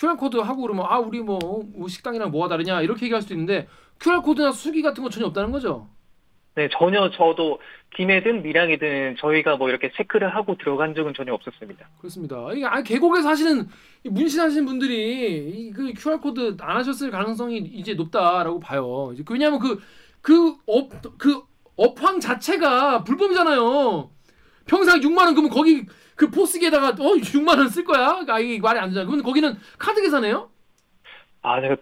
QR 0.00 0.16
코드 0.16 0.36
하고 0.38 0.62
그러면 0.62 0.86
아 0.88 0.98
우리 0.98 1.20
뭐, 1.20 1.38
뭐 1.74 1.88
식당이랑 1.88 2.30
뭐가 2.30 2.48
다르냐 2.48 2.80
이렇게 2.82 3.04
얘기할 3.06 3.22
수도 3.22 3.34
있는데 3.34 3.68
QR 4.00 4.22
코드나 4.22 4.50
수기 4.52 4.80
같은 4.82 5.02
거 5.02 5.10
전혀 5.10 5.26
없다는 5.26 5.52
거죠. 5.52 5.88
네, 6.56 6.68
전혀 6.78 7.10
저도 7.10 7.60
김해든 7.96 8.42
밀양이든 8.42 9.16
저희가 9.20 9.56
뭐 9.56 9.68
이렇게 9.68 9.92
체크를 9.96 10.34
하고 10.34 10.56
들어간 10.56 10.94
적은 10.94 11.14
전혀 11.14 11.32
없었습니다. 11.34 11.88
그렇습니다. 11.98 12.52
이게 12.52 12.64
아 12.66 12.82
계곡에서 12.82 13.22
사실은 13.28 13.68
이 14.04 14.08
문신하시는 14.08 14.64
분들이 14.66 15.68
이 15.68 15.72
그 15.72 15.92
QR 15.92 16.18
코드 16.20 16.56
안 16.60 16.76
하셨을 16.78 17.10
가능성이 17.10 17.58
이제 17.58 17.94
높다라고 17.94 18.58
봐요. 18.58 19.10
이제 19.14 19.22
그- 19.22 19.34
왜냐하면 19.34 19.60
그 19.60 19.80
그업그 20.22 21.16
그 21.18 21.40
업황 21.76 22.20
자체가 22.20 23.04
불법이잖아요. 23.04 24.10
평상 24.66 25.00
6만 25.00 25.26
원 25.26 25.34
그러면 25.34 25.50
거기 25.50 25.84
그 26.20 26.30
포스기에다가 26.30 26.88
어 26.88 27.14
6만 27.16 27.56
원 27.58 27.70
쓸 27.70 27.82
거야? 27.84 28.22
아 28.28 28.38
이게 28.38 28.60
말이 28.60 28.78
안 28.78 28.90
되잖아. 28.90 29.06
그러면 29.06 29.24
거기는 29.24 29.56
카드 29.78 30.02
계산해요? 30.02 30.50
아, 31.42 31.60
제가 31.62 31.76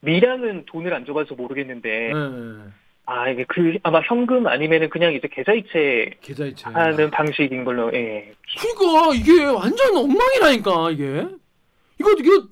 밀양은 0.00 0.64
돈을 0.66 0.92
안 0.92 1.06
줘봐서 1.06 1.36
모르겠는데 1.36 1.88
네. 2.12 2.12
아 3.06 3.28
이게 3.30 3.44
그 3.46 3.78
아마 3.84 4.00
현금 4.00 4.48
아니면은 4.48 4.90
그냥 4.90 5.14
이제 5.14 5.28
계좌이체 5.30 6.10
계좌이체. 6.20 6.70
하는 6.70 7.10
방식인 7.12 7.64
걸로 7.64 7.92
예. 7.94 8.34
그러니까 8.58 9.14
이게 9.14 9.44
완전 9.44 9.96
엉망이라니까 9.96 10.90
이게. 10.90 11.26
이거 12.00 12.10
이거 12.18 12.48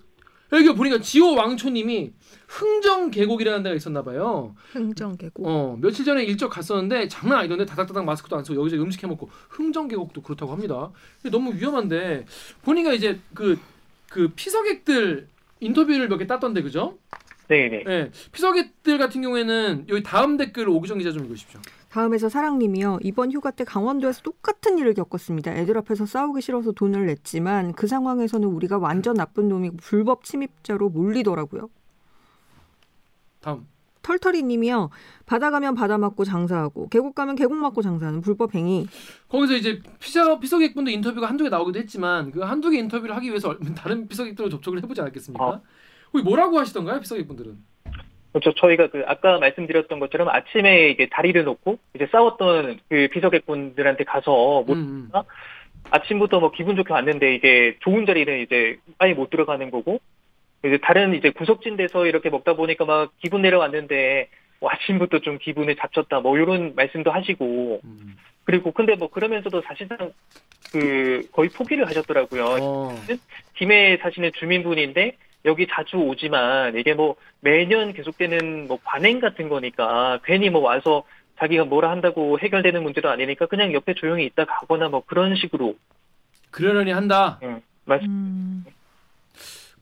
여기 0.52 0.72
보니까 0.74 0.98
지호 1.00 1.34
왕초님이 1.34 2.12
흥정 2.48 3.10
계곡이라는 3.10 3.62
데가 3.62 3.74
있었나 3.74 4.02
봐요. 4.02 4.54
흥정 4.72 5.16
계곡. 5.16 5.46
어 5.46 5.76
며칠 5.80 6.04
전에 6.04 6.24
일적 6.24 6.50
갔었는데 6.50 7.08
장난 7.08 7.40
아니던데 7.40 7.66
다닥다닥 7.66 8.04
마스크도 8.04 8.36
안 8.36 8.44
쓰고 8.44 8.58
여기서 8.60 8.76
음식 8.76 9.02
해 9.02 9.08
먹고 9.08 9.28
흥정 9.48 9.88
계곡도 9.88 10.22
그렇다고 10.22 10.52
합니다. 10.52 10.90
너무 11.30 11.54
위험한데 11.54 12.26
보니까 12.62 12.92
이제 12.92 13.20
그그 13.34 14.32
피서객들 14.36 15.28
인터뷰를 15.60 16.08
몇 16.08 16.18
개 16.18 16.26
땄던데 16.26 16.62
그죠? 16.62 16.98
네네. 17.48 17.84
예. 17.86 18.10
피서객들 18.32 18.98
같은 18.98 19.22
경우에는 19.22 19.86
여기 19.88 20.02
다음 20.02 20.36
댓글 20.36 20.68
오기정 20.68 20.98
기자 20.98 21.12
좀 21.12 21.24
읽으십시오. 21.24 21.60
다음에서 21.90 22.28
사랑님이요. 22.28 22.98
이번 23.02 23.32
휴가 23.32 23.50
때 23.52 23.64
강원도에서 23.64 24.22
똑같은 24.22 24.78
일을 24.78 24.94
겪었습니다. 24.94 25.54
애들 25.54 25.78
앞에서 25.78 26.04
싸우기 26.06 26.42
싫어서 26.42 26.72
돈을 26.72 27.06
냈지만 27.06 27.72
그 27.72 27.86
상황에서는 27.86 28.46
우리가 28.48 28.78
완전 28.78 29.14
나쁜 29.14 29.48
놈이고 29.48 29.76
불법 29.78 30.24
침입자로 30.24 30.90
몰리더라고요. 30.90 31.68
다음. 33.46 33.64
털털이 34.02 34.42
님이요. 34.42 34.90
바다 35.24 35.50
가면 35.50 35.74
바다 35.74 35.98
맞고 35.98 36.24
장사하고 36.24 36.88
계곡 36.88 37.14
가면 37.14 37.36
계곡 37.36 37.56
맞고 37.56 37.82
장사하는 37.82 38.20
불법 38.20 38.54
행위. 38.54 38.86
거기서 39.28 39.54
이제 39.54 39.80
피자 40.00 40.38
피서객분들 40.38 40.92
인터뷰가 40.92 41.28
한두 41.28 41.44
개 41.44 41.50
나오기도 41.50 41.78
했지만 41.78 42.30
그 42.30 42.40
한두 42.40 42.70
개 42.70 42.78
인터뷰를 42.78 43.16
하기 43.16 43.28
위해서 43.28 43.56
다른 43.76 44.06
피서객들로 44.06 44.48
접촉을 44.48 44.82
해보지 44.82 45.00
않았겠습니까? 45.00 45.44
어. 45.44 45.62
거기 46.12 46.24
뭐라고 46.24 46.58
하시던가요, 46.58 47.00
피서객분들은? 47.00 47.56
그렇죠. 48.32 48.52
저희가 48.54 48.90
그 48.90 49.02
아까 49.06 49.38
말씀드렸던 49.38 49.98
것처럼 49.98 50.28
아침에 50.28 50.90
이게 50.90 51.08
다리를 51.08 51.42
놓고 51.42 51.78
이제 51.94 52.06
싸웠던 52.12 52.78
그 52.88 53.08
비서객분들한테 53.10 54.04
가서 54.04 54.30
뭐 54.30 54.74
음, 54.74 55.10
음. 55.12 55.22
아침부터 55.90 56.40
뭐 56.40 56.50
기분 56.50 56.76
좋게 56.76 56.92
왔는데 56.92 57.34
이게 57.34 57.76
좋은 57.80 58.06
자리는 58.06 58.40
이제 58.40 58.78
아예 58.98 59.14
못 59.14 59.30
들어가는 59.30 59.70
거고 59.70 60.00
이제 60.64 60.78
다른 60.82 61.14
이제 61.14 61.30
구석진 61.30 61.76
데서 61.76 62.06
이렇게 62.06 62.30
먹다 62.30 62.54
보니까 62.54 62.84
막 62.84 63.12
기분 63.22 63.42
내려왔는데 63.42 64.28
뭐 64.60 64.70
아침부터 64.70 65.20
좀 65.20 65.38
기분을 65.38 65.76
잡쳤다 65.76 66.20
뭐 66.20 66.36
이런 66.38 66.74
말씀도 66.74 67.10
하시고 67.10 67.80
음. 67.84 68.16
그리고 68.44 68.72
근데 68.72 68.94
뭐 68.94 69.08
그러면서도 69.10 69.62
사실상 69.62 70.12
그 70.72 71.28
거의 71.32 71.48
포기를 71.50 71.86
하셨더라고요. 71.88 72.44
어. 72.60 72.94
김해에 73.54 73.98
사시는 73.98 74.32
주민분인데 74.38 75.16
여기 75.44 75.66
자주 75.68 75.96
오지만 75.96 76.76
이게 76.76 76.94
뭐 76.94 77.16
매년 77.40 77.92
계속되는 77.92 78.66
뭐 78.66 78.78
관행 78.84 79.20
같은 79.20 79.48
거니까 79.48 80.20
괜히 80.24 80.50
뭐 80.50 80.60
와서 80.60 81.04
자기가 81.38 81.64
뭐라 81.64 81.90
한다고 81.90 82.38
해결되는 82.38 82.82
문제도 82.82 83.08
아니니까 83.08 83.46
그냥 83.46 83.72
옆에 83.72 83.94
조용히 83.94 84.24
있다 84.26 84.44
가거나 84.44 84.88
뭐 84.88 85.02
그런 85.04 85.36
식으로 85.36 85.76
그러려니 86.50 86.90
한다. 86.92 87.38
예, 87.42 87.60
말씀 87.84 88.08
음. 88.08 88.64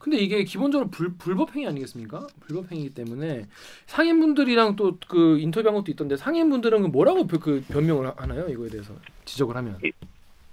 근데 0.05 0.17
이게 0.17 0.43
기본적으로 0.43 0.87
불, 0.91 1.13
불법 1.17 1.55
행위 1.55 1.65
아니겠습니까? 1.65 2.27
불법 2.45 2.71
행위이기 2.71 2.93
때문에 2.93 3.47
상인분들이랑 3.87 4.75
또 4.75 4.99
그 5.07 5.39
인터뷰한 5.39 5.73
것도 5.73 5.91
있던데 5.91 6.15
상인분들은 6.15 6.83
그 6.83 6.87
뭐라고 6.89 7.25
그- 7.25 7.39
그 7.39 7.63
변명을 7.73 8.11
하나요? 8.15 8.47
이거에 8.47 8.69
대해서 8.69 8.93
지적을 9.25 9.55
하면. 9.57 9.79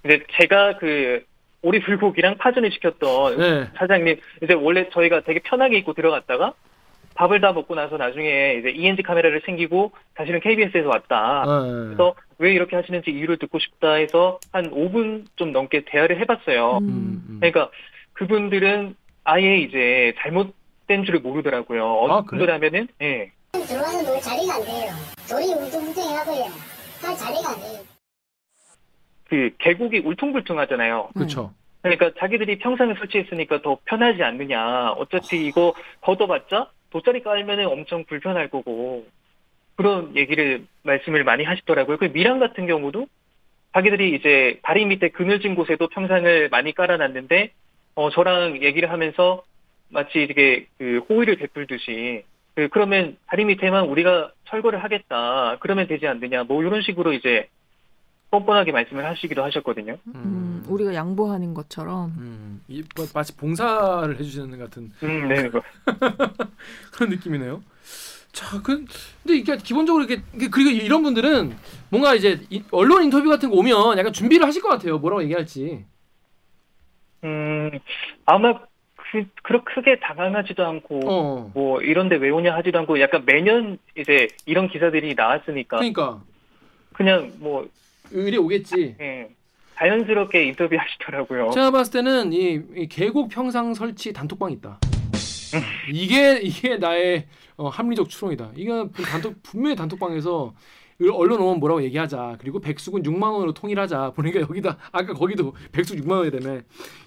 근데 0.01 0.23
제가 0.39 0.77
그 0.77 1.23
오리 1.61 1.79
불고기랑 1.81 2.37
파전을 2.39 2.71
시켰던 2.71 3.37
네. 3.37 3.69
사장님 3.77 4.19
이제 4.41 4.53
원래 4.55 4.89
저희가 4.89 5.21
되게 5.21 5.39
편하게 5.39 5.77
입고 5.77 5.93
들어갔다가 5.93 6.53
밥을 7.13 7.39
다 7.39 7.53
먹고 7.53 7.75
나서 7.75 7.95
나중에 7.97 8.55
이제 8.59 8.71
ENG 8.71 9.03
카메라를 9.03 9.41
챙기고 9.45 9.91
사실은 10.15 10.39
KBS에서 10.39 10.89
왔다. 10.89 11.43
어, 11.43 11.67
예. 11.67 11.71
그래서 11.89 12.15
왜 12.39 12.53
이렇게 12.53 12.75
하시는지 12.75 13.11
이유를 13.11 13.37
듣고 13.37 13.59
싶다 13.59 13.93
해서 13.93 14.39
한 14.51 14.71
5분 14.71 15.25
좀 15.35 15.51
넘게 15.51 15.83
대화를 15.85 16.19
해봤어요. 16.21 16.79
음. 16.81 16.87
음, 16.89 17.23
음. 17.29 17.37
그러니까 17.39 17.69
그분들은 18.13 18.95
아예 19.23 19.57
이제 19.57 20.13
잘못된 20.19 21.05
줄을 21.05 21.19
모르더라고요. 21.21 21.83
아, 21.83 21.93
어떤 21.93 22.25
분들 22.25 22.51
하면은 22.53 22.87
예. 23.01 23.31
들어가는 23.53 24.05
뭐 24.05 24.19
자리가 24.19 24.55
안 24.55 24.63
돼요. 24.63 24.91
돌이 25.29 25.53
울퉁불퉁해하고요. 25.53 26.45
다 27.01 27.15
자리가 27.15 27.51
안 27.51 27.59
돼요. 27.59 27.81
그 29.29 29.51
계곡이 29.59 29.99
울퉁불퉁하잖아요. 29.99 31.09
그렇죠. 31.13 31.53
그러니까 31.81 32.11
자기들이 32.19 32.59
평상에 32.59 32.93
설치했으니까 32.95 33.61
더 33.61 33.77
편하지 33.85 34.23
않느냐. 34.23 34.91
어차피 34.91 35.45
이거 35.45 35.73
걷어봤자 36.01 36.69
돗자리 36.91 37.23
깔면은 37.23 37.67
엄청 37.67 38.05
불편할 38.05 38.49
거고 38.49 39.05
그런 39.75 40.15
얘기를 40.15 40.65
말씀을 40.83 41.23
많이 41.23 41.43
하시더라고요. 41.43 41.97
그 41.97 42.05
미랑 42.05 42.39
같은 42.39 42.67
경우도 42.67 43.07
자기들이 43.73 44.15
이제 44.15 44.59
다리 44.61 44.85
밑에 44.85 45.09
그늘진 45.09 45.55
곳에도 45.55 45.87
평상을 45.87 46.49
많이 46.49 46.73
깔아놨는데 46.73 47.51
어 47.95 48.09
저랑 48.09 48.61
얘기를 48.63 48.89
하면서 48.91 49.43
마치 49.89 50.23
이게 50.23 50.67
그 50.77 51.01
호의를 51.09 51.35
베풀듯이 51.37 52.23
그 52.55 52.67
그러면 52.69 53.17
다리 53.27 53.45
밑에만 53.45 53.85
우리가 53.85 54.31
철거를 54.45 54.83
하겠다 54.83 55.57
그러면 55.59 55.87
되지 55.87 56.07
않느냐 56.07 56.43
뭐 56.43 56.63
이런 56.63 56.81
식으로 56.81 57.13
이제 57.13 57.47
뻔뻔하게 58.31 58.71
말씀을 58.71 59.05
하시기도 59.05 59.43
하셨거든요. 59.43 59.95
음, 60.15 60.63
우리가 60.67 60.95
양보하는 60.95 61.53
것처럼. 61.53 62.15
음, 62.17 62.61
이, 62.67 62.81
뭐, 62.95 63.05
마치 63.13 63.37
봉사를 63.37 64.11
해주시는 64.19 64.57
것 64.57 64.63
같은 64.71 64.91
음, 65.03 65.27
네. 65.27 65.49
그- 65.49 65.61
그런 66.93 67.09
느낌이네요. 67.11 67.61
자, 68.31 68.59
그, 68.63 68.83
근데 69.21 69.37
이게 69.37 69.55
기본적으로 69.57 70.03
이렇게 70.05 70.23
그리고 70.49 70.71
이런 70.71 71.03
분들은 71.03 71.55
뭔가 71.91 72.15
이제 72.15 72.41
이- 72.49 72.63
언론 72.71 73.03
인터뷰 73.03 73.29
같은 73.29 73.51
거 73.51 73.55
오면 73.57 73.99
약간 73.99 74.11
준비를 74.11 74.47
하실 74.47 74.63
것 74.63 74.69
같아요. 74.69 74.97
뭐라고 74.97 75.21
얘기할지. 75.21 75.85
음, 77.23 77.71
아마 78.25 78.59
그, 78.95 79.25
그렇게 79.43 79.73
크게 79.75 79.99
당황하지도 79.99 80.65
않고, 80.65 80.99
어, 81.05 81.51
뭐, 81.53 81.81
이런데 81.81 82.15
왜 82.15 82.29
오냐 82.29 82.53
하지도 82.55 82.79
않고, 82.79 82.99
약간 82.99 83.23
매년 83.25 83.77
이제 83.97 84.27
이런 84.45 84.67
기사들이 84.67 85.13
나왔으니까, 85.15 85.77
그러니까 85.77 86.21
그냥 86.93 87.31
뭐, 87.37 87.67
의리 88.11 88.37
오겠지. 88.37 88.95
예, 88.99 89.29
자연스럽게 89.75 90.45
인터뷰 90.45 90.75
하시더라고요. 90.79 91.51
제가 91.51 91.71
봤을 91.71 91.93
때는 91.93 92.33
이, 92.33 92.61
이 92.75 92.87
계곡 92.87 93.29
평상 93.29 93.73
설치 93.73 94.13
단톡방 94.13 94.51
있다. 94.51 94.79
이게 95.91 96.39
이게 96.41 96.77
나의 96.77 97.27
어, 97.57 97.69
합리적 97.69 98.09
추론이다. 98.09 98.51
이거 98.55 98.89
그 98.93 99.03
단톡 99.03 99.35
분명히 99.43 99.75
단톡방에서 99.75 100.53
언론 101.11 101.41
오면 101.41 101.59
뭐라고 101.59 101.83
얘기하자. 101.83 102.37
그리고 102.39 102.59
백숙은 102.59 103.03
6만 103.03 103.23
원으로 103.33 103.53
통일하자. 103.53 104.11
보니까 104.11 104.41
여기다 104.41 104.77
아까 104.91 105.13
거기도 105.13 105.53
백숙 105.71 105.97
6만 105.97 106.11
원이라며 106.11 106.61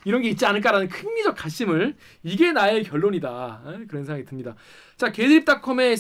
이런 0.05 0.23
게 0.23 0.29
있지 0.31 0.45
않을까라는 0.47 0.89
흥미적 0.91 1.37
가심을 1.37 1.97
이게 2.23 2.53
나의 2.53 2.83
결론이다. 2.85 3.29
어? 3.65 3.79
그런 3.89 4.05
생각이 4.05 4.25
듭니다. 4.25 4.55
자 4.97 5.11
개드립닷컴의 5.13 5.99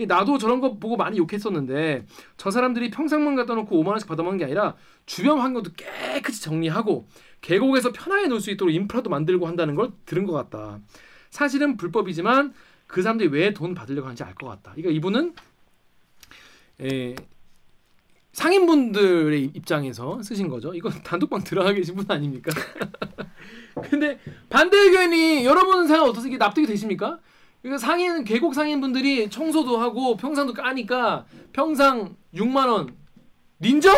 이 0.00 0.06
나도 0.06 0.38
저런 0.38 0.60
거 0.60 0.78
보고 0.78 0.96
많이 0.96 1.18
욕했었는데 1.18 2.06
저 2.36 2.50
사람들이 2.52 2.90
평상만 2.90 3.34
갖다 3.34 3.54
놓고 3.54 3.82
5만 3.82 3.88
원씩 3.88 4.08
받아먹는 4.08 4.38
게 4.38 4.44
아니라 4.44 4.76
주변 5.06 5.40
환경도 5.40 5.72
깨끗이 5.72 6.40
정리하고 6.40 7.08
계곡에서 7.40 7.90
편하게 7.92 8.28
놀 8.28 8.40
수 8.40 8.50
있도록 8.52 8.72
인프라도 8.72 9.10
만들고 9.10 9.46
한다는 9.48 9.74
걸 9.74 9.90
들은 10.06 10.24
것 10.24 10.32
같다. 10.34 10.78
사실은 11.30 11.76
불법이지만 11.76 12.54
그 12.88 13.02
사람들이 13.02 13.28
왜 13.30 13.52
돈 13.52 13.74
받으려고 13.74 14.06
하는지 14.08 14.24
알 14.24 14.34
것 14.34 14.48
같다. 14.48 14.72
그러니까 14.72 14.90
이분은 14.90 15.34
에, 16.82 17.14
상인분들의 18.32 19.50
입장에서 19.54 20.22
쓰신 20.22 20.48
거죠. 20.48 20.74
이거 20.74 20.90
단독방 21.04 21.44
들어가 21.44 21.72
계신 21.72 21.94
분 21.96 22.06
아닙니까? 22.10 22.50
근데 23.90 24.18
반대 24.48 24.76
의견이 24.76 25.44
여러분 25.44 25.86
생각 25.86 26.04
어떠세요? 26.04 26.36
납득이 26.36 26.66
되십니까? 26.66 27.18
이거 27.64 27.76
상인 27.78 28.24
계곡 28.24 28.54
상인분들이 28.54 29.30
청소도 29.30 29.78
하고 29.78 30.16
평상도 30.16 30.54
까니까 30.54 31.26
평상 31.52 32.16
6만 32.34 32.68
원 32.68 32.96
인정? 33.62 33.96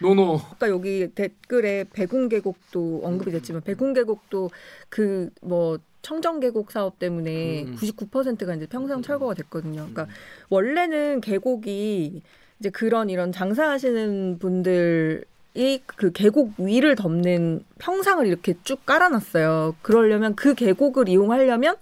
노노. 0.00 0.40
아까 0.52 0.68
여기 0.70 1.08
댓글에 1.14 1.84
백운 1.92 2.28
계곡도 2.28 3.00
언급이 3.04 3.32
됐지만 3.32 3.62
백운 3.62 3.92
계곡도 3.94 4.50
그뭐 4.88 5.78
청정 6.08 6.40
계곡 6.40 6.70
사업 6.70 6.98
때문에 6.98 7.64
음. 7.64 7.76
99%가 7.76 8.54
이제 8.54 8.66
평상 8.66 9.02
철거가 9.02 9.34
됐거든요. 9.34 9.88
그러니까 9.92 10.06
원래는 10.48 11.20
계곡이 11.20 12.22
이제 12.58 12.70
그런 12.70 13.10
이런 13.10 13.30
장사하시는 13.30 14.38
분들 14.38 15.24
이 15.54 15.80
그 15.96 16.12
계곡 16.12 16.54
위를 16.58 16.94
덮는 16.94 17.64
평상을 17.78 18.24
이렇게 18.26 18.54
쭉 18.62 18.86
깔아놨어요. 18.86 19.74
그러려면 19.82 20.36
그 20.36 20.54
계곡을 20.54 21.08
이용하려면 21.08 21.76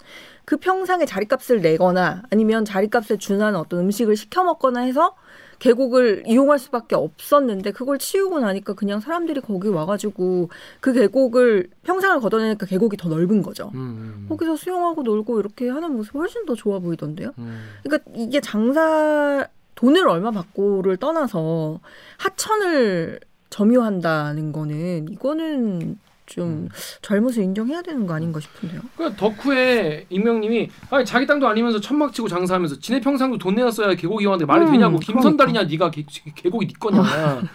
그 0.45 0.57
평상에 0.57 1.05
자리값을 1.05 1.61
내거나 1.61 2.23
아니면 2.31 2.65
자리값에 2.65 3.17
준하는 3.17 3.59
어떤 3.59 3.81
음식을 3.81 4.15
시켜 4.17 4.43
먹거나 4.43 4.81
해서 4.81 5.15
계곡을 5.59 6.23
이용할 6.27 6.59
수밖에 6.59 6.95
없었는데 6.95 7.71
그걸 7.71 7.97
치우고 7.97 8.39
나니까 8.39 8.73
그냥 8.73 8.99
사람들이 8.99 9.41
거기 9.41 9.69
와가지고 9.69 10.49
그 10.79 10.93
계곡을 10.93 11.69
평상을 11.83 12.19
걷어내니까 12.19 12.65
계곡이 12.65 12.97
더 12.97 13.09
넓은 13.09 13.41
거죠. 13.41 13.71
음, 13.73 14.25
거기서 14.29 14.55
수영하고 14.55 15.03
놀고 15.03 15.39
이렇게 15.39 15.69
하는 15.69 15.95
모습 15.95 16.15
이 16.15 16.17
훨씬 16.19 16.45
더 16.45 16.55
좋아 16.55 16.79
보이던데요. 16.79 17.31
음. 17.39 17.59
그러니까 17.83 18.11
이게 18.15 18.39
장사 18.39 19.47
돈을 19.75 20.07
얼마 20.07 20.31
받고를 20.31 20.97
떠나서 20.97 21.79
하천을 22.17 23.19
점유한다는 23.49 24.51
거는 24.51 25.07
이거는 25.09 25.99
좀 26.27 26.47
음. 26.47 26.69
잘못을 27.01 27.41
인정해야 27.43 27.81
되는 27.81 28.05
거 28.05 28.13
아닌가 28.13 28.39
싶은데요. 28.39 28.81
그 28.95 29.13
덕후의 29.15 30.05
익명님이 30.09 30.69
아니 30.91 31.05
자기 31.05 31.25
땅도 31.25 31.47
아니면서 31.47 31.81
천막 31.81 32.13
치고 32.13 32.27
장사하면서 32.27 32.79
지네 32.79 32.99
평상도 32.99 33.37
돈 33.39 33.55
내었어야 33.55 33.95
계곡 33.95 34.21
이용하는데 34.21 34.45
말이 34.45 34.65
음, 34.65 34.71
되냐고 34.71 34.99
김선달이냐 34.99 35.63
네가 35.63 35.89
계, 35.89 36.05
계곡이 36.35 36.67
네 36.67 36.73
거냐 36.79 37.01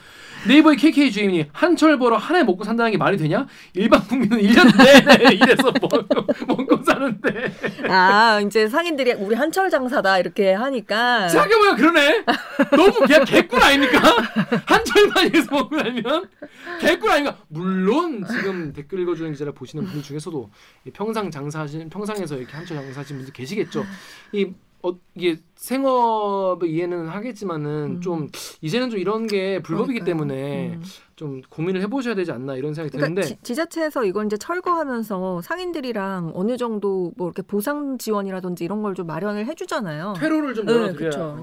네이버의 0.46 0.76
KK 0.76 1.10
주임이 1.12 1.46
한철 1.52 1.98
벌어 1.98 2.16
한 2.16 2.36
해 2.36 2.42
먹고 2.42 2.64
산다는 2.64 2.90
게 2.92 2.96
말이 2.98 3.16
되냐? 3.16 3.46
일반 3.74 4.00
국민은 4.06 4.38
1년 4.38 4.76
내내 4.76 5.34
일해서 5.36 5.70
먹, 5.80 5.90
먹고 6.48 6.82
사는데. 6.82 7.52
아 7.88 8.40
이제 8.44 8.68
상인들이 8.68 9.12
우리 9.14 9.34
한철 9.34 9.68
장사다 9.70 10.18
이렇게 10.18 10.52
하니까 10.52 11.28
생각해보면 11.28 11.76
그러네. 11.76 12.24
너무 12.74 12.92
그냥 13.06 13.24
개꿀 13.24 13.62
아닙니까? 13.62 14.00
한철만 14.66 15.34
해서 15.34 15.46
먹고 15.50 15.78
살면 15.78 16.28
개꿀 16.80 17.10
아닌가? 17.10 17.36
물론 17.48 18.24
지금 18.26 18.72
댓글 18.72 19.00
읽어주는 19.00 19.32
기자를 19.32 19.52
보시는 19.52 19.84
분들 19.84 20.02
중에서도 20.02 20.50
이 20.86 20.90
평상 20.90 21.30
장사하시는 21.30 21.90
평상에서 21.90 22.36
이렇게 22.36 22.52
한철 22.56 22.78
장사하시는 22.78 23.18
분들 23.20 23.32
계시겠죠. 23.34 23.84
이 24.32 24.46
어, 24.84 24.92
이게 25.14 25.38
생업을 25.54 26.68
이해는 26.68 27.06
하겠지만은 27.08 27.96
음. 27.96 28.00
좀 28.00 28.28
이제는 28.60 28.90
좀 28.90 28.98
이런 28.98 29.26
게 29.28 29.60
불법이기 29.62 30.00
그러니까요. 30.00 30.04
때문에 30.26 30.68
음. 30.74 30.82
좀 31.14 31.40
고민을 31.48 31.80
해보셔야 31.82 32.14
되지 32.16 32.32
않나 32.32 32.56
이런 32.56 32.74
생각이 32.74 32.96
그러니까 32.96 33.20
드는데 33.22 33.38
지, 33.42 33.54
자체에서 33.54 34.04
이걸 34.04 34.26
이제 34.26 34.36
철거하면서 34.36 35.42
상인들이랑 35.42 36.32
어느 36.34 36.56
정도 36.56 37.12
뭐 37.16 37.28
이렇게 37.28 37.42
보상 37.42 37.96
지원이라든지 37.98 38.64
이런 38.64 38.82
걸 38.82 38.92
좀 38.94 39.06
마련을 39.06 39.46
해주잖아요. 39.46 40.14
퇴로를 40.18 40.52
좀 40.54 40.66
네. 40.66 40.92
이제 40.92 41.10
어. 41.16 41.40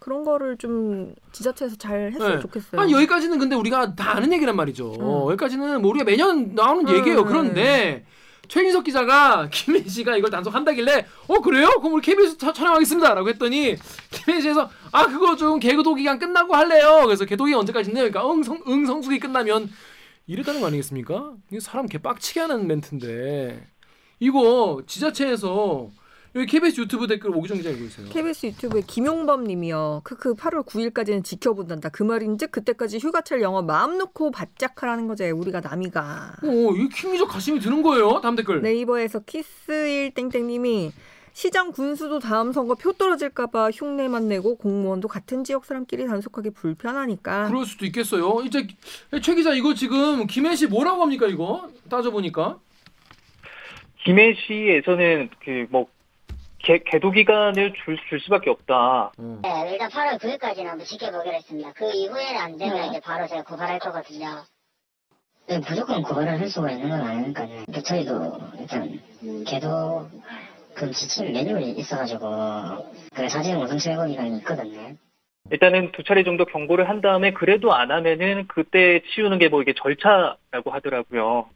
그런 0.00 0.24
거를 0.24 0.56
좀 0.56 1.14
지자체에서 1.32 1.76
잘 1.76 2.12
했으면 2.12 2.36
네. 2.36 2.40
좋겠어요. 2.40 2.80
아니 2.80 2.92
여기까지는 2.92 3.38
근데 3.38 3.54
우리가 3.56 3.94
다 3.94 4.16
아는 4.16 4.32
얘기란 4.32 4.56
말이죠. 4.56 4.92
음. 4.94 5.30
여기까지는 5.30 5.80
뭐 5.82 5.90
우리가 5.90 6.04
매년 6.04 6.54
나오는 6.54 6.86
음. 6.88 6.94
얘기예요. 6.96 7.24
그런데 7.24 8.04
최인석 8.54 8.84
기자가 8.84 9.48
김혜진 9.52 9.88
씨가 9.90 10.16
이걸 10.16 10.30
단속한다길래 10.30 11.06
어 11.26 11.40
그래요? 11.40 11.68
그럼 11.80 11.94
우리 11.94 12.02
KBS 12.02 12.38
차- 12.38 12.52
촬영하겠습니다라고 12.52 13.28
했더니 13.30 13.74
김혜진 14.12 14.42
씨에서 14.42 14.70
아 14.92 15.06
그거 15.06 15.34
좀 15.34 15.58
개도 15.58 15.92
기간 15.96 16.20
끝나고 16.20 16.54
할래요. 16.54 17.02
그래서 17.04 17.24
개도 17.24 17.46
기간 17.46 17.60
언제까지인데요? 17.60 18.08
그러니까 18.10 18.32
응성 18.32 18.62
응성수기 18.68 19.18
끝나면 19.18 19.68
이랬다는 20.28 20.60
거 20.60 20.68
아니겠습니까? 20.68 21.32
이게 21.50 21.58
사람 21.58 21.86
개 21.86 21.98
빡치게 21.98 22.40
하는 22.40 22.68
멘트인데 22.68 23.66
이거 24.20 24.82
지자체에서 24.86 25.88
여기 26.36 26.46
KBS 26.46 26.80
유튜브 26.80 27.06
댓글 27.06 27.30
오기정 27.30 27.58
기자 27.58 27.70
읽고 27.70 27.84
있어요. 27.84 28.08
KBS 28.08 28.46
유튜브에 28.46 28.82
김용범 28.84 29.44
님이요. 29.44 30.00
크크 30.02 30.34
8월 30.34 30.66
9일까지는 30.66 31.22
지켜본단다. 31.22 31.90
그 31.90 32.02
말인즉 32.02 32.50
그때까지 32.50 32.98
휴가철 32.98 33.40
영어 33.40 33.62
마음 33.62 33.98
놓고 33.98 34.32
바짝 34.32 34.82
하라는 34.82 35.06
거지. 35.06 35.30
우리가 35.30 35.60
남이가. 35.60 36.36
어, 36.42 36.74
이 36.76 36.88
킹미적 36.88 37.28
가심이 37.28 37.60
드는 37.60 37.82
거예요. 37.82 38.20
다음 38.20 38.34
댓글. 38.34 38.62
네이버에서 38.62 39.20
키스일 39.20 40.12
땡땡 40.14 40.48
님이 40.48 40.90
시장 41.34 41.70
군수도 41.70 42.18
다음 42.18 42.52
선거 42.52 42.74
표 42.74 42.92
떨어질까봐 42.92 43.70
흉내만 43.70 44.26
내고 44.26 44.56
공무원도 44.56 45.06
같은 45.06 45.44
지역 45.44 45.64
사람끼리 45.64 46.06
단속하기 46.06 46.50
불편하니까 46.50 47.48
그럴 47.48 47.64
수도 47.64 47.86
있겠어요. 47.86 48.42
이제 48.44 48.66
최 49.22 49.34
기자 49.36 49.52
이거 49.52 49.74
지금 49.74 50.26
김혜 50.26 50.54
씨 50.56 50.66
뭐라고 50.66 51.02
합니까 51.02 51.26
이거 51.26 51.68
따져 51.88 52.10
보니까 52.10 52.58
김해 54.04 54.34
시에서는 54.34 55.30
그 55.44 55.66
뭐 55.70 55.93
개도 56.64 57.10
기간을 57.10 57.72
줄, 57.84 57.96
줄 58.08 58.20
수밖에 58.20 58.50
없다. 58.50 59.12
네, 59.18 59.70
일단 59.72 59.90
8월 59.90 60.18
9일까지는 60.18 60.64
한번 60.64 60.86
지켜보기로 60.86 61.34
했습니다. 61.34 61.72
그 61.74 61.90
이후에는 61.92 62.40
안 62.40 62.56
되면 62.58 62.84
이제 62.90 63.00
바로 63.00 63.26
제가 63.26 63.42
고발할 63.44 63.78
거거든요. 63.78 64.42
네, 65.46 65.58
무조건 65.58 66.02
고발을 66.02 66.40
할 66.40 66.48
수가 66.48 66.70
있는 66.70 66.88
건 66.88 67.00
아니니까요. 67.02 67.64
근데 67.66 67.82
저희도 67.82 68.38
일단 68.60 69.00
걔도 69.46 70.08
그 70.74 70.90
지침 70.90 71.32
매뉴얼이 71.32 71.70
있어가지고 71.72 72.92
그 73.14 73.28
사진 73.28 73.56
우선 73.56 73.76
기간이 73.76 74.38
있거든요. 74.38 74.96
일단은 75.50 75.92
두 75.92 76.02
차례 76.04 76.24
정도 76.24 76.46
경고를 76.46 76.88
한 76.88 77.02
다음에 77.02 77.32
그래도 77.34 77.74
안 77.74 77.90
하면은 77.90 78.46
그때 78.48 79.02
치우는 79.14 79.38
게 79.38 79.48
뭐 79.48 79.60
이게 79.60 79.74
절차라고 79.74 80.70
하더라고요. 80.70 81.46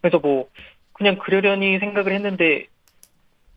그래서 0.00 0.18
뭐 0.18 0.48
그냥 0.94 1.18
그러려니 1.18 1.78
생각을 1.78 2.12
했는데 2.12 2.66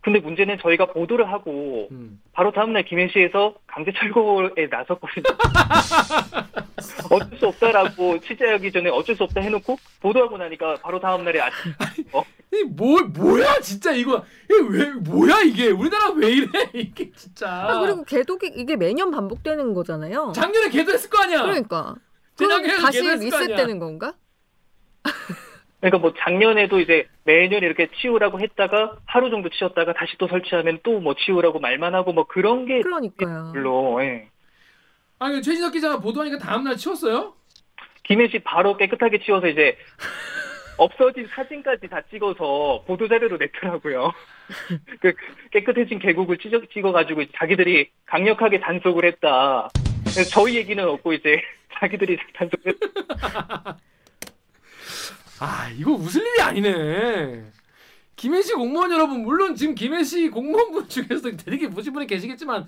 근데 0.04 0.20
문제는 0.20 0.58
저희가 0.62 0.88
보도를 0.88 1.32
하고 1.32 1.88
음. 1.92 2.22
바로 2.34 2.52
다음날 2.52 2.84
김해시에서 2.84 3.56
강제 3.66 3.92
철거에 3.94 4.68
나섰거든요. 4.70 5.24
어쩔 7.10 7.40
수 7.40 7.48
없다라고 7.48 8.20
취재하기 8.20 8.72
전에 8.74 8.90
어쩔 8.90 9.16
수 9.16 9.24
없다 9.24 9.40
해놓고 9.40 9.78
보도하고 10.02 10.38
나니까 10.38 10.76
바로 10.82 11.00
다음날에 11.00 11.40
아침 11.40 11.74
이뭐 12.54 13.02
뭐야 13.02 13.62
진짜 13.62 13.94
이거 13.94 14.24
이게 14.44 14.56
왜 14.70 14.92
뭐야 14.92 15.42
이게 15.42 15.70
우리나라 15.70 16.10
왜 16.12 16.32
이래 16.32 16.70
이게 16.74 17.10
진짜. 17.16 17.50
아, 17.50 17.80
그리고 17.80 18.04
개독이 18.04 18.52
이게 18.56 18.76
매년 18.76 19.10
반복되는 19.10 19.74
거잖아요. 19.74 20.34
작년에 20.36 20.70
걔도 20.70 20.92
했을 20.92 21.10
거 21.10 21.24
아니야. 21.24 21.44
그러니까 21.44 21.96
그럼 22.38 22.62
다시 22.62 23.00
걔도 23.02 23.12
했을 23.12 23.30
거 23.30 23.38
아니야. 23.38 23.48
리셋되는 23.48 23.80
건가? 23.80 24.14
그러니까 25.84 25.98
뭐 25.98 26.14
작년에도 26.18 26.80
이제 26.80 27.08
매년 27.26 27.62
이렇게 27.62 27.90
치우라고 28.00 28.40
했다가 28.40 29.00
하루 29.06 29.30
정도 29.30 29.50
치웠다가 29.50 29.92
다시 29.92 30.16
또 30.18 30.30
설치하면 30.30 30.80
또 30.82 30.94
뭐 31.02 31.14
치우라고 31.14 31.60
말만 31.60 31.94
하고 31.94 32.14
뭐 32.14 32.26
그런 32.26 32.66
게 32.66 32.80
그러니까요. 32.80 33.52
별로 33.54 34.02
예. 34.02 34.30
아니 35.20 35.42
최진석 35.42 35.74
기자가 35.74 36.00
보도하니까 36.00 36.38
다음 36.38 36.64
날 36.64 36.78
치웠어요? 36.78 37.34
김해시 38.04 38.40
바로 38.40 38.78
깨끗하게 38.78 39.20
치워서 39.26 39.48
이제 39.50 39.78
없어진 40.78 41.28
사진까지 41.28 41.90
다 41.90 42.02
찍어서 42.10 42.86
보도 42.88 43.10
자료로 43.10 43.36
냈더라고요. 43.38 44.14
그 45.02 45.14
깨끗해진 45.52 46.00
계곡을 46.00 46.38
찍어, 46.38 46.62
찍어가지고 46.74 47.26
자기들이 47.38 47.90
강력하게 48.06 48.62
단속을 48.62 49.04
했다. 49.06 49.68
그래서 50.04 50.24
저희 50.30 50.56
얘기는 50.56 50.82
없고 50.82 51.12
이제 51.12 51.42
자기들이 51.78 52.18
단속을 52.36 52.72
했다. 52.72 53.78
아 55.44 55.70
이거 55.78 55.92
웃을 55.92 56.22
일이 56.22 56.42
아니네. 56.42 57.44
김해시 58.16 58.54
공무원 58.54 58.92
여러분 58.92 59.24
물론 59.24 59.56
지금 59.56 59.76
김해시 59.76 60.30
공무원분 60.30 60.88
중에서 60.88 61.32
되게 61.32 61.68
보신 61.68 61.92
분이 61.92 62.08
계시겠지만 62.08 62.66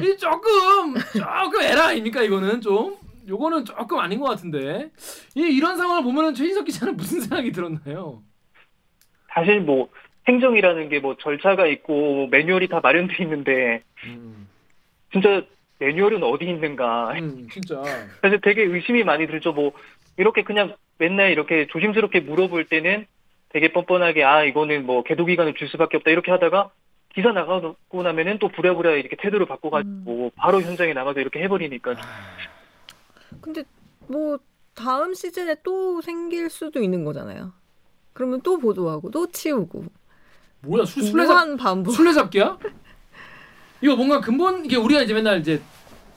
이 0.00 0.16
조금 0.16 0.94
조금 1.12 1.62
에라 1.62 1.86
아닙니까 1.88 2.22
이거는 2.22 2.60
좀 2.60 2.96
요거는 3.26 3.64
조금 3.64 3.98
아닌 3.98 4.20
것 4.20 4.28
같은데 4.28 4.90
이 5.34 5.40
이런 5.40 5.76
상황을 5.76 6.04
보면은 6.04 6.34
최인석 6.34 6.66
기자는 6.66 6.96
무슨 6.96 7.20
생각이 7.22 7.50
들었나요? 7.50 8.22
사실 9.34 9.60
뭐 9.60 9.88
행정이라는 10.28 10.88
게 10.90 11.00
뭐 11.00 11.16
절차가 11.16 11.66
있고 11.66 12.28
매뉴얼이 12.30 12.68
다 12.68 12.78
마련돼 12.80 13.16
있는데 13.24 13.82
음, 14.06 14.46
진짜 15.12 15.42
매뉴얼은 15.80 16.22
어디 16.22 16.44
있는가. 16.44 17.12
음 17.18 17.48
진짜 17.50 17.82
사실 18.22 18.40
되게 18.40 18.62
의심이 18.62 19.02
많이 19.02 19.26
들죠. 19.26 19.52
뭐 19.52 19.72
이렇게 20.16 20.42
그냥 20.44 20.74
맨날 20.98 21.30
이렇게 21.30 21.66
조심스럽게 21.68 22.20
물어볼 22.20 22.66
때는 22.66 23.06
되게 23.50 23.72
뻔뻔하게 23.72 24.24
아 24.24 24.44
이거는 24.44 24.86
뭐 24.86 25.02
계도 25.02 25.24
기간을 25.24 25.54
줄 25.54 25.68
수밖에 25.68 25.96
없다 25.96 26.10
이렇게 26.10 26.30
하다가 26.30 26.70
기사 27.14 27.30
나가고 27.32 28.02
나면은 28.02 28.38
또 28.38 28.48
부랴부랴 28.48 28.92
이렇게 28.96 29.16
태도를 29.16 29.46
바꿔가지고 29.46 30.32
바로 30.36 30.60
현장에 30.60 30.92
나가서 30.92 31.20
이렇게 31.20 31.40
해버리니까 31.42 31.94
근데 33.40 33.62
뭐 34.08 34.38
다음 34.74 35.14
시즌에 35.14 35.56
또 35.62 36.00
생길 36.00 36.50
수도 36.50 36.82
있는 36.82 37.04
거잖아요. 37.04 37.52
그러면 38.12 38.40
또 38.42 38.58
보도하고 38.58 39.10
또 39.10 39.28
치우고 39.30 39.84
뭐야 40.62 40.84
술 40.84 41.02
술래잡 41.04 41.56
반복. 41.56 41.92
술래잡기야? 41.92 42.58
이거 43.80 43.96
뭔가 43.96 44.20
근본 44.20 44.64
이게 44.64 44.76
우리가 44.76 45.02
이제 45.02 45.14
맨날 45.14 45.38
이제 45.38 45.60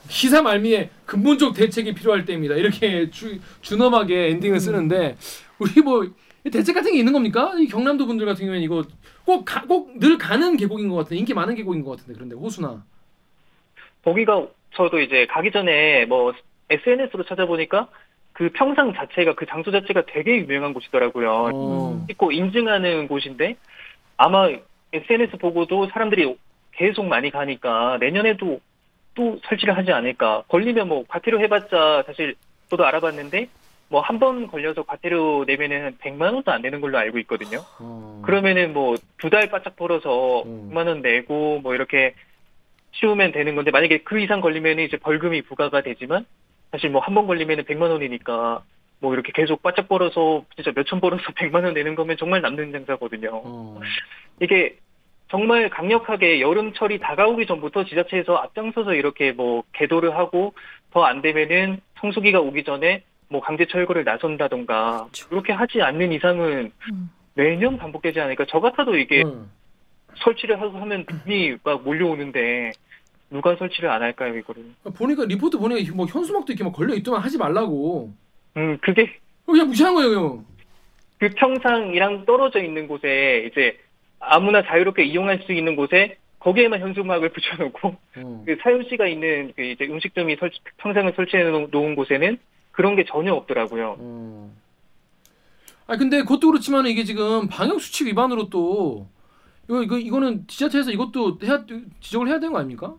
기사 0.08 0.42
말미에 0.42 0.90
근본적 1.06 1.54
대책이 1.54 1.94
필요할 1.94 2.24
때입니다. 2.24 2.54
이렇게 2.54 3.10
주, 3.10 3.38
준엄하게 3.60 4.30
엔딩을 4.30 4.58
쓰는데 4.58 5.16
우리 5.58 5.80
뭐 5.82 6.06
대책 6.50 6.74
같은 6.74 6.92
게 6.92 6.98
있는 6.98 7.12
겁니까? 7.12 7.52
이 7.58 7.66
경남도 7.66 8.06
분들 8.06 8.26
같은 8.26 8.46
경우에는 8.46 8.64
이거 8.64 8.84
꼭꼭 9.24 9.98
늘 9.98 10.16
가는 10.16 10.56
계곡인 10.56 10.88
것 10.88 10.96
같은데 10.96 11.16
인기 11.16 11.34
많은 11.34 11.54
계곡인 11.54 11.84
것 11.84 11.90
같은데 11.90 12.14
그런데 12.14 12.34
호수나 12.34 12.82
거기가 14.02 14.46
저도 14.74 15.00
이제 15.00 15.26
가기 15.26 15.50
전에 15.50 16.06
뭐 16.06 16.32
SNS로 16.70 17.24
찾아보니까 17.24 17.88
그 18.32 18.50
평상 18.54 18.94
자체가 18.94 19.34
그 19.34 19.46
장소 19.46 19.70
자체가 19.70 20.04
되게 20.06 20.36
유명한 20.36 20.72
곳이더라고요. 20.72 21.50
어. 21.52 22.04
찍고 22.08 22.32
인증하는 22.32 23.08
곳인데 23.08 23.56
아마 24.16 24.48
SNS 24.92 25.38
보고도 25.38 25.88
사람들이 25.88 26.36
계속 26.72 27.04
많이 27.06 27.30
가니까 27.30 27.98
내년에도 27.98 28.60
또 29.18 29.40
설치를 29.48 29.76
하지 29.76 29.90
않을까. 29.90 30.44
걸리면 30.46 30.86
뭐 30.86 31.04
과태료 31.08 31.40
해봤자 31.40 32.04
사실 32.06 32.36
저도 32.70 32.86
알아봤는데 32.86 33.48
뭐 33.88 34.00
한 34.00 34.20
번 34.20 34.46
걸려서 34.46 34.84
과태료 34.84 35.44
내면은 35.46 35.96
100만 36.00 36.32
원도 36.34 36.52
안 36.52 36.62
되는 36.62 36.80
걸로 36.80 36.98
알고 36.98 37.18
있거든요. 37.20 37.58
어. 37.80 38.22
그러면은 38.24 38.72
뭐 38.72 38.94
두 39.18 39.28
달 39.28 39.48
바짝 39.50 39.74
벌어서 39.74 40.42
음. 40.44 40.70
100만 40.70 40.86
원 40.86 41.02
내고 41.02 41.58
뭐 41.62 41.74
이렇게 41.74 42.14
치우면 42.92 43.32
되는 43.32 43.56
건데 43.56 43.72
만약에 43.72 43.98
그 44.04 44.20
이상 44.20 44.40
걸리면은 44.40 44.84
이제 44.84 44.96
벌금이 44.96 45.42
부과가 45.42 45.80
되지만 45.82 46.24
사실 46.70 46.88
뭐 46.90 47.00
한 47.02 47.14
번 47.14 47.26
걸리면은 47.26 47.64
100만 47.64 47.90
원이니까 47.90 48.62
뭐 49.00 49.14
이렇게 49.14 49.32
계속 49.34 49.62
바짝 49.62 49.88
벌어서 49.88 50.44
진짜 50.54 50.70
몇천 50.76 51.00
벌어서 51.00 51.24
100만 51.34 51.64
원 51.64 51.74
내는 51.74 51.96
거면 51.96 52.16
정말 52.18 52.40
남는 52.40 52.70
장사거든요. 52.70 53.30
어. 53.32 53.80
이게 54.40 54.76
정말 55.30 55.68
강력하게 55.68 56.40
여름철이 56.40 57.00
다가오기 57.00 57.46
전부터 57.46 57.84
지자체에서 57.84 58.36
앞장서서 58.36 58.94
이렇게 58.94 59.32
뭐 59.32 59.62
개도를 59.74 60.16
하고 60.16 60.54
더 60.90 61.04
안 61.04 61.20
되면은 61.20 61.80
성수기가 62.00 62.40
오기 62.40 62.64
전에 62.64 63.02
뭐 63.28 63.40
강제 63.42 63.66
철거를 63.66 64.04
나선다던가 64.04 65.00
그렇죠. 65.02 65.28
그렇게 65.28 65.52
하지 65.52 65.82
않는 65.82 66.12
이상은 66.12 66.72
음. 66.92 67.10
매년 67.34 67.76
반복되지 67.76 68.18
않으니까 68.20 68.46
저 68.48 68.58
같아도 68.60 68.96
이게 68.96 69.22
응. 69.24 69.48
설치를 70.16 70.60
하고 70.60 70.78
하면 70.78 71.04
돈이 71.04 71.56
막 71.62 71.82
몰려오는데 71.84 72.72
누가 73.30 73.54
설치를 73.56 73.90
안 73.90 74.00
할까요 74.02 74.34
이거를? 74.36 74.64
보니까 74.96 75.26
리포트 75.26 75.58
보니까 75.58 75.94
뭐 75.94 76.06
현수막도 76.06 76.52
이렇게 76.52 76.64
막 76.64 76.72
걸려 76.72 76.94
있더만 76.94 77.20
하지 77.20 77.36
말라고. 77.36 78.10
음 78.56 78.78
그게 78.80 79.18
그냥 79.44 79.68
무시한 79.68 79.94
거예요. 79.94 80.42
그 81.18 81.28
평상이랑 81.36 82.24
떨어져 82.24 82.62
있는 82.62 82.88
곳에 82.88 83.46
이제 83.50 83.78
아무나 84.20 84.62
자유롭게 84.62 85.04
이용할 85.04 85.42
수 85.46 85.52
있는 85.52 85.76
곳에 85.76 86.16
거기에만 86.40 86.80
현수막을 86.80 87.30
붙여놓고 87.32 87.96
어. 88.16 88.42
그 88.46 88.56
사유 88.62 88.82
씨가 88.88 89.06
있는 89.08 89.52
그 89.56 89.62
이제 89.62 89.84
음식점이 89.86 90.36
설치, 90.36 90.58
평상을 90.78 91.12
설치해 91.16 91.44
놓- 91.44 91.70
놓은 91.70 91.94
곳에는 91.94 92.38
그런 92.72 92.94
게 92.96 93.04
전혀 93.04 93.32
없더라고요. 93.34 93.96
어. 93.98 94.52
아 95.86 95.96
근데 95.96 96.18
그것도 96.22 96.48
그렇지만 96.48 96.86
이게 96.86 97.02
지금 97.04 97.48
방역 97.48 97.80
수칙 97.80 98.06
위반으로 98.08 98.50
또 98.50 99.08
이거 99.68 99.82
이거 99.82 99.98
이거는 99.98 100.46
지자체에서 100.46 100.90
이것도 100.92 101.38
해야 101.42 101.64
지적을 102.00 102.28
해야 102.28 102.38
되는 102.38 102.52
거 102.52 102.58
아닙니까? 102.58 102.94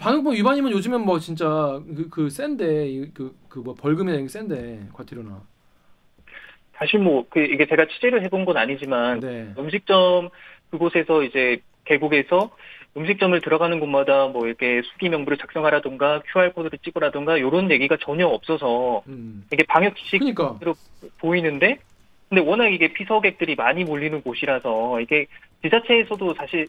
방역법 0.00 0.34
위반이면 0.34 0.72
요즘엔 0.72 1.02
뭐 1.02 1.18
진짜 1.20 1.80
그, 1.94 2.08
그 2.08 2.30
센데 2.30 3.10
그 3.14 3.34
그 3.48 3.60
뭐 3.60 3.74
벌금이나 3.74 4.12
이런 4.14 4.26
게 4.26 4.28
센데 4.28 4.88
과태료나. 4.92 5.42
사실 6.76 7.00
뭐 7.00 7.26
그 7.30 7.40
이게 7.40 7.66
제가 7.66 7.86
취재를 7.86 8.22
해본 8.24 8.44
건 8.44 8.56
아니지만 8.56 9.20
네. 9.20 9.52
음식점 9.58 10.28
그곳에서 10.70 11.22
이제 11.22 11.60
계곡에서 11.84 12.50
음식점을 12.96 13.40
들어가는 13.40 13.80
곳마다 13.80 14.28
뭐 14.28 14.46
이렇게 14.46 14.82
수기 14.92 15.08
명부를 15.08 15.36
작성하라던가 15.38 16.22
QR 16.32 16.52
코드를 16.52 16.78
찍으라던가 16.84 17.38
이런 17.38 17.70
얘기가 17.70 17.96
전혀 18.00 18.26
없어서 18.26 19.02
음. 19.08 19.44
이게 19.52 19.64
방역 19.64 19.96
지식 19.96 20.18
그러니까. 20.20 20.58
보이는데 21.18 21.78
근데 22.28 22.40
워낙 22.42 22.68
이게 22.68 22.92
피서객들이 22.92 23.54
많이 23.54 23.84
몰리는 23.84 24.22
곳이라서 24.22 25.00
이게 25.00 25.26
지자체에서도 25.62 26.34
사실 26.34 26.66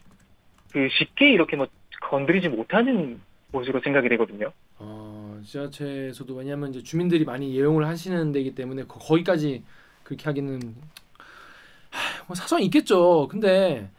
그 0.72 0.88
쉽게 0.92 1.32
이렇게 1.32 1.56
뭐 1.56 1.68
건드리지 2.02 2.50
못하는 2.50 3.20
곳으로 3.52 3.80
생각이 3.82 4.10
되거든요. 4.10 4.52
어, 4.78 5.40
지자체에서도 5.46 6.36
왜냐하면 6.36 6.70
이제 6.72 6.84
주민들이 6.84 7.24
많이 7.24 7.50
이용을 7.52 7.88
하시는 7.88 8.32
데이기 8.32 8.54
때문에 8.56 8.84
거, 8.84 9.00
거기까지 9.00 9.64
그렇게 10.06 10.24
하기는 10.26 10.76
하, 11.90 12.24
뭐 12.28 12.36
사정이 12.36 12.64
있겠죠. 12.66 13.28
근데 13.30 13.90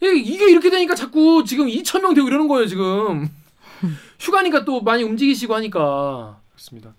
이게, 0.00 0.16
이게 0.16 0.50
이렇게 0.50 0.70
되니까 0.70 0.94
자꾸 0.94 1.44
지금 1.44 1.66
2천 1.66 2.00
명 2.00 2.14
되고 2.14 2.26
이러는 2.26 2.48
거예요 2.48 2.66
지금. 2.66 3.28
휴가니까 4.18 4.64
또 4.64 4.80
많이 4.80 5.02
움직이시고 5.02 5.54
하니까 5.54 6.40
그렇습니다. 6.52 6.94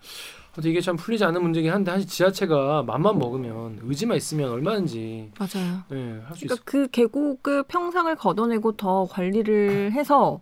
이게 0.63 0.81
참 0.81 0.95
풀리지 0.95 1.23
않는 1.23 1.41
문제긴 1.41 1.71
한데 1.71 1.91
사실 1.91 2.07
지자체가 2.07 2.81
맘만 2.81 3.19
먹으면 3.19 3.79
의지만 3.83 4.17
있으면 4.17 4.49
얼마든지 4.49 5.31
맞아요. 5.37 5.83
예, 5.91 6.21
할수 6.25 6.45
그러니까 6.45 6.45
있을 6.45 6.57
그 6.65 6.87
계곡을 6.87 7.63
평상을 7.63 8.15
걷어내고 8.15 8.71
더 8.71 9.05
관리를 9.05 9.91
해서 9.91 10.41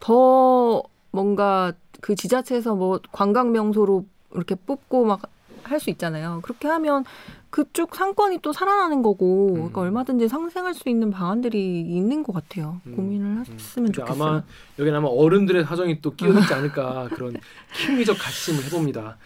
더 0.00 0.82
뭔가 1.12 1.72
그 2.00 2.16
지자체에서 2.16 2.74
뭐 2.74 2.98
관광 3.12 3.52
명소로 3.52 4.04
이렇게 4.34 4.56
뽑고 4.56 5.04
막 5.04 5.22
할 5.70 5.80
수 5.80 5.90
있잖아요. 5.90 6.40
그렇게 6.42 6.68
하면 6.68 7.04
그쪽 7.50 7.94
상권이 7.94 8.38
또 8.42 8.52
살아나는 8.52 9.02
거고 9.02 9.52
그러니까 9.54 9.80
음. 9.80 9.86
얼마든지 9.86 10.28
상생할 10.28 10.74
수 10.74 10.88
있는 10.88 11.10
방안들이 11.10 11.80
있는 11.80 12.22
것 12.22 12.32
같아요. 12.32 12.80
음. 12.86 12.96
고민을 12.96 13.40
했으면 13.40 13.86
근데 13.86 13.92
좋겠어요. 13.92 14.22
아마 14.28 14.42
여기는 14.78 14.98
아마 14.98 15.08
어른들의 15.08 15.64
사정이 15.64 16.00
또 16.00 16.14
끼어들지 16.14 16.52
않을까 16.54 17.08
그런 17.14 17.36
심리적 17.72 18.16
가심을 18.18 18.64
해봅니다. 18.64 19.16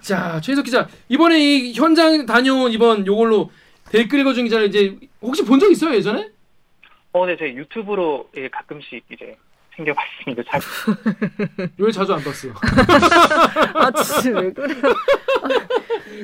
자 0.00 0.40
최희석 0.40 0.64
기자 0.64 0.88
이번에 1.08 1.38
이 1.38 1.72
현장 1.74 2.24
다녀온 2.26 2.72
이번 2.72 3.06
요걸로 3.06 3.50
댓글 3.90 4.20
읽어준 4.20 4.44
기자를 4.44 4.68
이제 4.68 4.96
혹시 5.20 5.44
본 5.44 5.58
적 5.60 5.70
있어요 5.70 5.94
예전에? 5.94 6.30
어, 7.12 7.26
네, 7.26 7.36
제 7.36 7.46
유튜브로 7.54 8.28
예, 8.36 8.48
가끔씩 8.48 9.04
이제 9.12 9.36
챙겨봤습니다. 9.76 10.42
자, 10.50 10.60
왜 11.76 11.90
자주 11.90 12.14
안 12.14 12.22
봤어? 12.22 12.48
아 13.74 13.90
진짜 13.90 14.38
왜 14.38 14.52
그래요? 14.52 14.82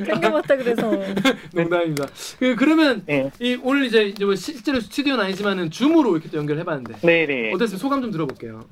챙겨봤다 0.04 0.56
그래서 0.56 0.90
농담입니다. 1.54 2.06
그 2.38 2.54
그러면 2.56 3.02
네, 3.06 3.30
이 3.40 3.58
오늘 3.62 3.84
이제 3.84 4.04
이제 4.06 4.24
뭐 4.24 4.34
실제로 4.34 4.80
스튜디오는 4.80 5.22
아니지만은 5.24 5.70
줌으로 5.70 6.12
이렇게 6.16 6.28
또 6.30 6.38
연결해봤는데 6.38 6.98
네, 7.06 7.26
네. 7.26 7.52
어땠어요? 7.54 7.78
소감 7.78 8.02
좀 8.02 8.10
들어볼게요. 8.10 8.64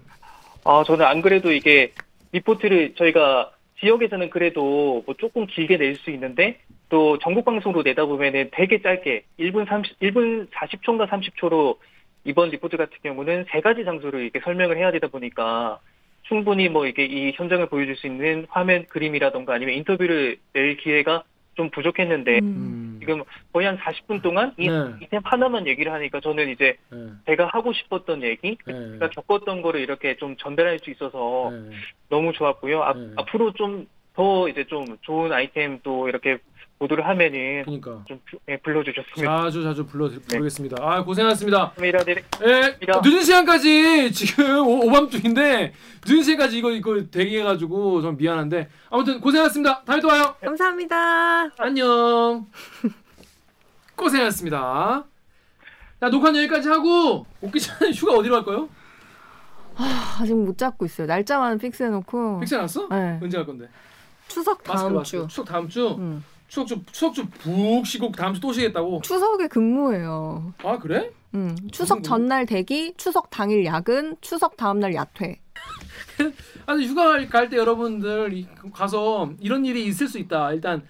아, 0.64 0.82
저는 0.86 1.04
안 1.04 1.22
그래도 1.22 1.52
이게 1.52 1.92
리포트를 2.32 2.94
저희가 2.96 3.50
지역에서는 3.80 4.30
그래도 4.30 5.02
뭐 5.06 5.14
조금 5.18 5.46
길게 5.46 5.76
낼 5.76 5.96
수 5.96 6.10
있는데 6.10 6.58
또 6.88 7.18
전국 7.18 7.44
방송으로 7.44 7.82
내다 7.82 8.04
보면은 8.06 8.50
되게 8.52 8.80
짧게 8.80 9.24
1분 9.40 9.68
30, 9.68 9.98
1분 10.00 10.48
40초인가 10.50 11.08
30초로 11.08 11.76
이번 12.24 12.50
리포트 12.50 12.76
같은 12.76 12.96
경우는 13.02 13.46
세 13.50 13.60
가지 13.60 13.84
장소를 13.84 14.22
이렇게 14.22 14.40
설명을 14.40 14.78
해야 14.78 14.90
되다 14.92 15.08
보니까 15.08 15.78
충분히 16.24 16.68
뭐 16.68 16.86
이게 16.86 17.04
이 17.04 17.32
현장을 17.34 17.66
보여줄 17.66 17.96
수 17.96 18.06
있는 18.06 18.46
화면 18.48 18.86
그림이라던가 18.86 19.54
아니면 19.54 19.74
인터뷰를 19.74 20.38
낼 20.52 20.76
기회가 20.76 21.24
좀 21.54 21.70
부족했는데 21.70 22.38
음. 22.40 22.44
음. 22.44 22.96
지금 23.00 23.22
거의 23.52 23.66
한 23.66 23.78
40분 23.78 24.22
동안 24.22 24.52
이 24.58 24.68
네. 24.68 24.74
이템 25.02 25.20
하나만 25.24 25.66
얘기를 25.66 25.92
하니까 25.92 26.20
저는 26.20 26.48
이제 26.48 26.76
네. 26.90 26.98
제가 27.26 27.46
하고 27.52 27.72
싶었던 27.72 28.22
얘기, 28.22 28.56
네. 28.66 28.72
제가 28.92 29.10
겪었던 29.10 29.62
거를 29.62 29.80
이렇게 29.80 30.16
좀 30.16 30.36
전달할 30.36 30.80
수 30.80 30.90
있어서 30.90 31.50
네. 31.52 31.76
너무 32.08 32.32
좋았고요. 32.32 32.82
앞, 32.82 32.98
네. 32.98 33.12
앞으로 33.16 33.52
좀 33.52 33.86
더 34.14 34.48
이제 34.48 34.64
좀 34.64 34.84
좋은 35.02 35.32
아이템 35.32 35.80
또 35.82 36.08
이렇게 36.08 36.38
보도를 36.78 37.06
하면은 37.06 37.62
그러니까 37.64 38.02
좀 38.06 38.20
부- 38.28 38.38
예, 38.48 38.56
불러주셨으면 38.58 39.44
자주 39.44 39.62
자주 39.62 39.86
불러 39.86 40.08
부르겠습니다. 40.28 40.76
아 40.80 41.02
고생하셨습니다. 41.04 41.72
좋겠습니다. 41.76 42.04
네, 42.04 42.46
예, 42.46 42.68
입니다. 42.80 43.00
늦은 43.02 43.22
시간까지 43.22 44.12
지금 44.12 44.66
오, 44.66 44.86
오밤 44.86 45.08
중인데 45.08 45.72
늦은 46.06 46.22
시간까지 46.22 46.58
이거 46.58 46.72
이거 46.72 47.00
대기해가지고 47.10 48.02
좀 48.02 48.16
미안한데 48.16 48.68
아무튼 48.90 49.20
고생하셨습니다. 49.20 49.82
다음에 49.84 50.00
또 50.02 50.08
와요. 50.08 50.34
감사합니다. 50.42 51.50
안녕. 51.58 52.46
고생하셨습니다. 53.96 55.04
자 56.00 56.08
녹화는 56.08 56.40
여기까지 56.42 56.68
하고 56.68 57.24
오기 57.40 57.60
전에 57.60 57.92
휴가 57.92 58.14
어디로 58.14 58.34
갈 58.34 58.44
거예요? 58.44 58.68
아, 59.76 60.18
아직 60.20 60.34
못 60.34 60.58
잡고 60.58 60.84
있어요. 60.84 61.06
날짜만 61.06 61.58
fix해놓고 61.58 62.40
fix 62.40 62.54
해놨어? 62.56 62.88
네. 62.90 63.18
언제 63.22 63.36
갈 63.38 63.46
건데? 63.46 63.68
추석 64.28 64.58
마스크 64.66 64.78
다음 64.82 64.94
마스크. 64.94 65.18
주. 65.22 65.26
추석 65.28 65.46
다음 65.46 65.68
주. 65.68 65.88
음. 65.98 66.24
추석 66.54 66.66
주 66.68 66.80
추석 66.92 67.14
주북 67.14 67.84
쉬고 67.84 68.12
다음 68.12 68.32
주 68.32 68.40
또 68.40 68.52
쉬겠다고. 68.52 69.00
추석에 69.02 69.48
근무해요. 69.48 70.54
아 70.62 70.78
그래? 70.78 71.10
음, 71.34 71.56
추석? 71.72 72.04
전날 72.04 72.46
대기, 72.46 72.94
추석 72.96 73.28
당일 73.30 73.64
야근, 73.64 74.16
추석 74.20 74.56
다음날 74.56 74.94
야퇴. 74.94 75.40
아니 76.66 76.86
휴가 76.86 77.26
갈 77.26 77.48
때 77.48 77.56
여러분들 77.56 78.32
이- 78.34 78.46
가서 78.72 79.32
이런 79.40 79.64
일이 79.64 79.84
있을 79.86 80.06
수 80.06 80.18
있다. 80.18 80.52
일단 80.52 80.84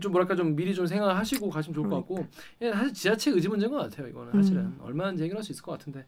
좀 0.00 0.12
뭐랄까 0.12 0.36
좀 0.36 0.54
미리 0.54 0.72
좀 0.72 0.86
생각하시고 0.86 1.50
가시면 1.50 1.74
좋을 1.74 1.88
것 1.88 1.96
같고 1.96 2.24
예, 2.60 2.70
사실 2.70 2.92
지자체 2.92 3.30
의지 3.32 3.48
문제인 3.48 3.72
것 3.72 3.78
같아요. 3.78 4.06
이거는 4.06 4.32
사실은 4.32 4.62
음. 4.66 4.78
얼마든지 4.82 5.24
해결할 5.24 5.42
수 5.42 5.50
있을 5.50 5.62
것 5.64 5.72
같은데 5.72 6.04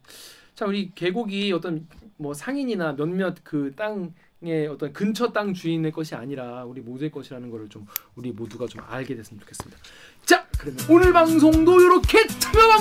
자 0.55 0.66
우리 0.66 0.92
계곡이 0.94 1.53
어떤 1.53 1.88
뭐 2.16 2.33
상인이나 2.33 2.92
몇몇 2.94 3.35
그 3.42 3.73
땅 3.75 4.14
의 4.42 4.68
어떤 4.68 4.90
근처 4.94 5.33
땅 5.33 5.53
주인의 5.53 5.92
것이 5.92 6.14
아니라 6.14 6.64
우리 6.64 6.81
모두의 6.81 7.11
것이라는 7.11 7.50
거를 7.50 7.68
좀 7.68 7.87
우리 8.14 8.33
모두가 8.33 8.66
좀 8.66 8.83
알게 8.88 9.14
됐으면 9.14 9.38
좋겠습니다. 9.40 9.79
자 10.24 10.46
그러면 10.59 10.83
오늘 10.88 11.12
방송도 11.12 11.79
이렇게 11.79 12.26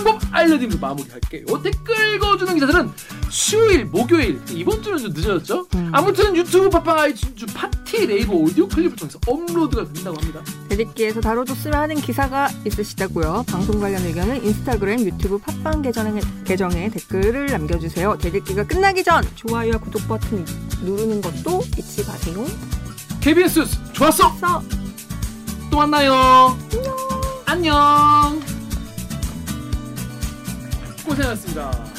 방법 0.03 0.21
알려드리면서 0.31 0.79
마무리할게요. 0.79 1.45
댓글 1.61 2.15
읽어주는 2.15 2.53
기자들은 2.53 2.91
수요일, 3.29 3.85
목요일 3.85 4.41
이번 4.51 4.81
주는 4.81 4.97
좀 4.97 5.11
늦어졌죠? 5.13 5.67
음. 5.75 5.89
아무튼 5.93 6.35
유튜브 6.35 6.69
팟빵 6.69 6.97
아이튠즈 6.97 7.53
팟티 7.53 8.05
네이버 8.05 8.31
오디오 8.31 8.67
클립을 8.67 8.95
통해서 8.95 9.19
업로드가 9.27 9.91
된다고 9.91 10.17
합니다. 10.17 10.41
대립기에서 10.69 11.19
다뤄줬으면 11.21 11.79
하는 11.79 11.95
기사가 11.97 12.49
있으시다고요. 12.65 13.45
방송 13.47 13.79
관련 13.79 14.03
의견은 14.05 14.43
인스타그램, 14.43 15.01
유튜브 15.01 15.37
팟빵 15.37 15.81
계정에, 15.81 16.21
계정에 16.45 16.89
댓글을 16.89 17.47
남겨주세요. 17.47 18.17
대립기가 18.19 18.65
끝나기 18.67 19.03
전 19.03 19.23
좋아요와 19.35 19.79
구독 19.79 20.07
버튼 20.07 20.45
누르는 20.81 21.21
것도 21.21 21.61
잊지 21.77 22.05
마세요. 22.05 22.45
KBS 23.19 23.65
좋았어. 23.93 24.33
써. 24.37 24.63
또 25.69 25.77
만나요. 25.77 26.57
안녕. 27.45 28.58
고생하셨습니다. 31.09 31.98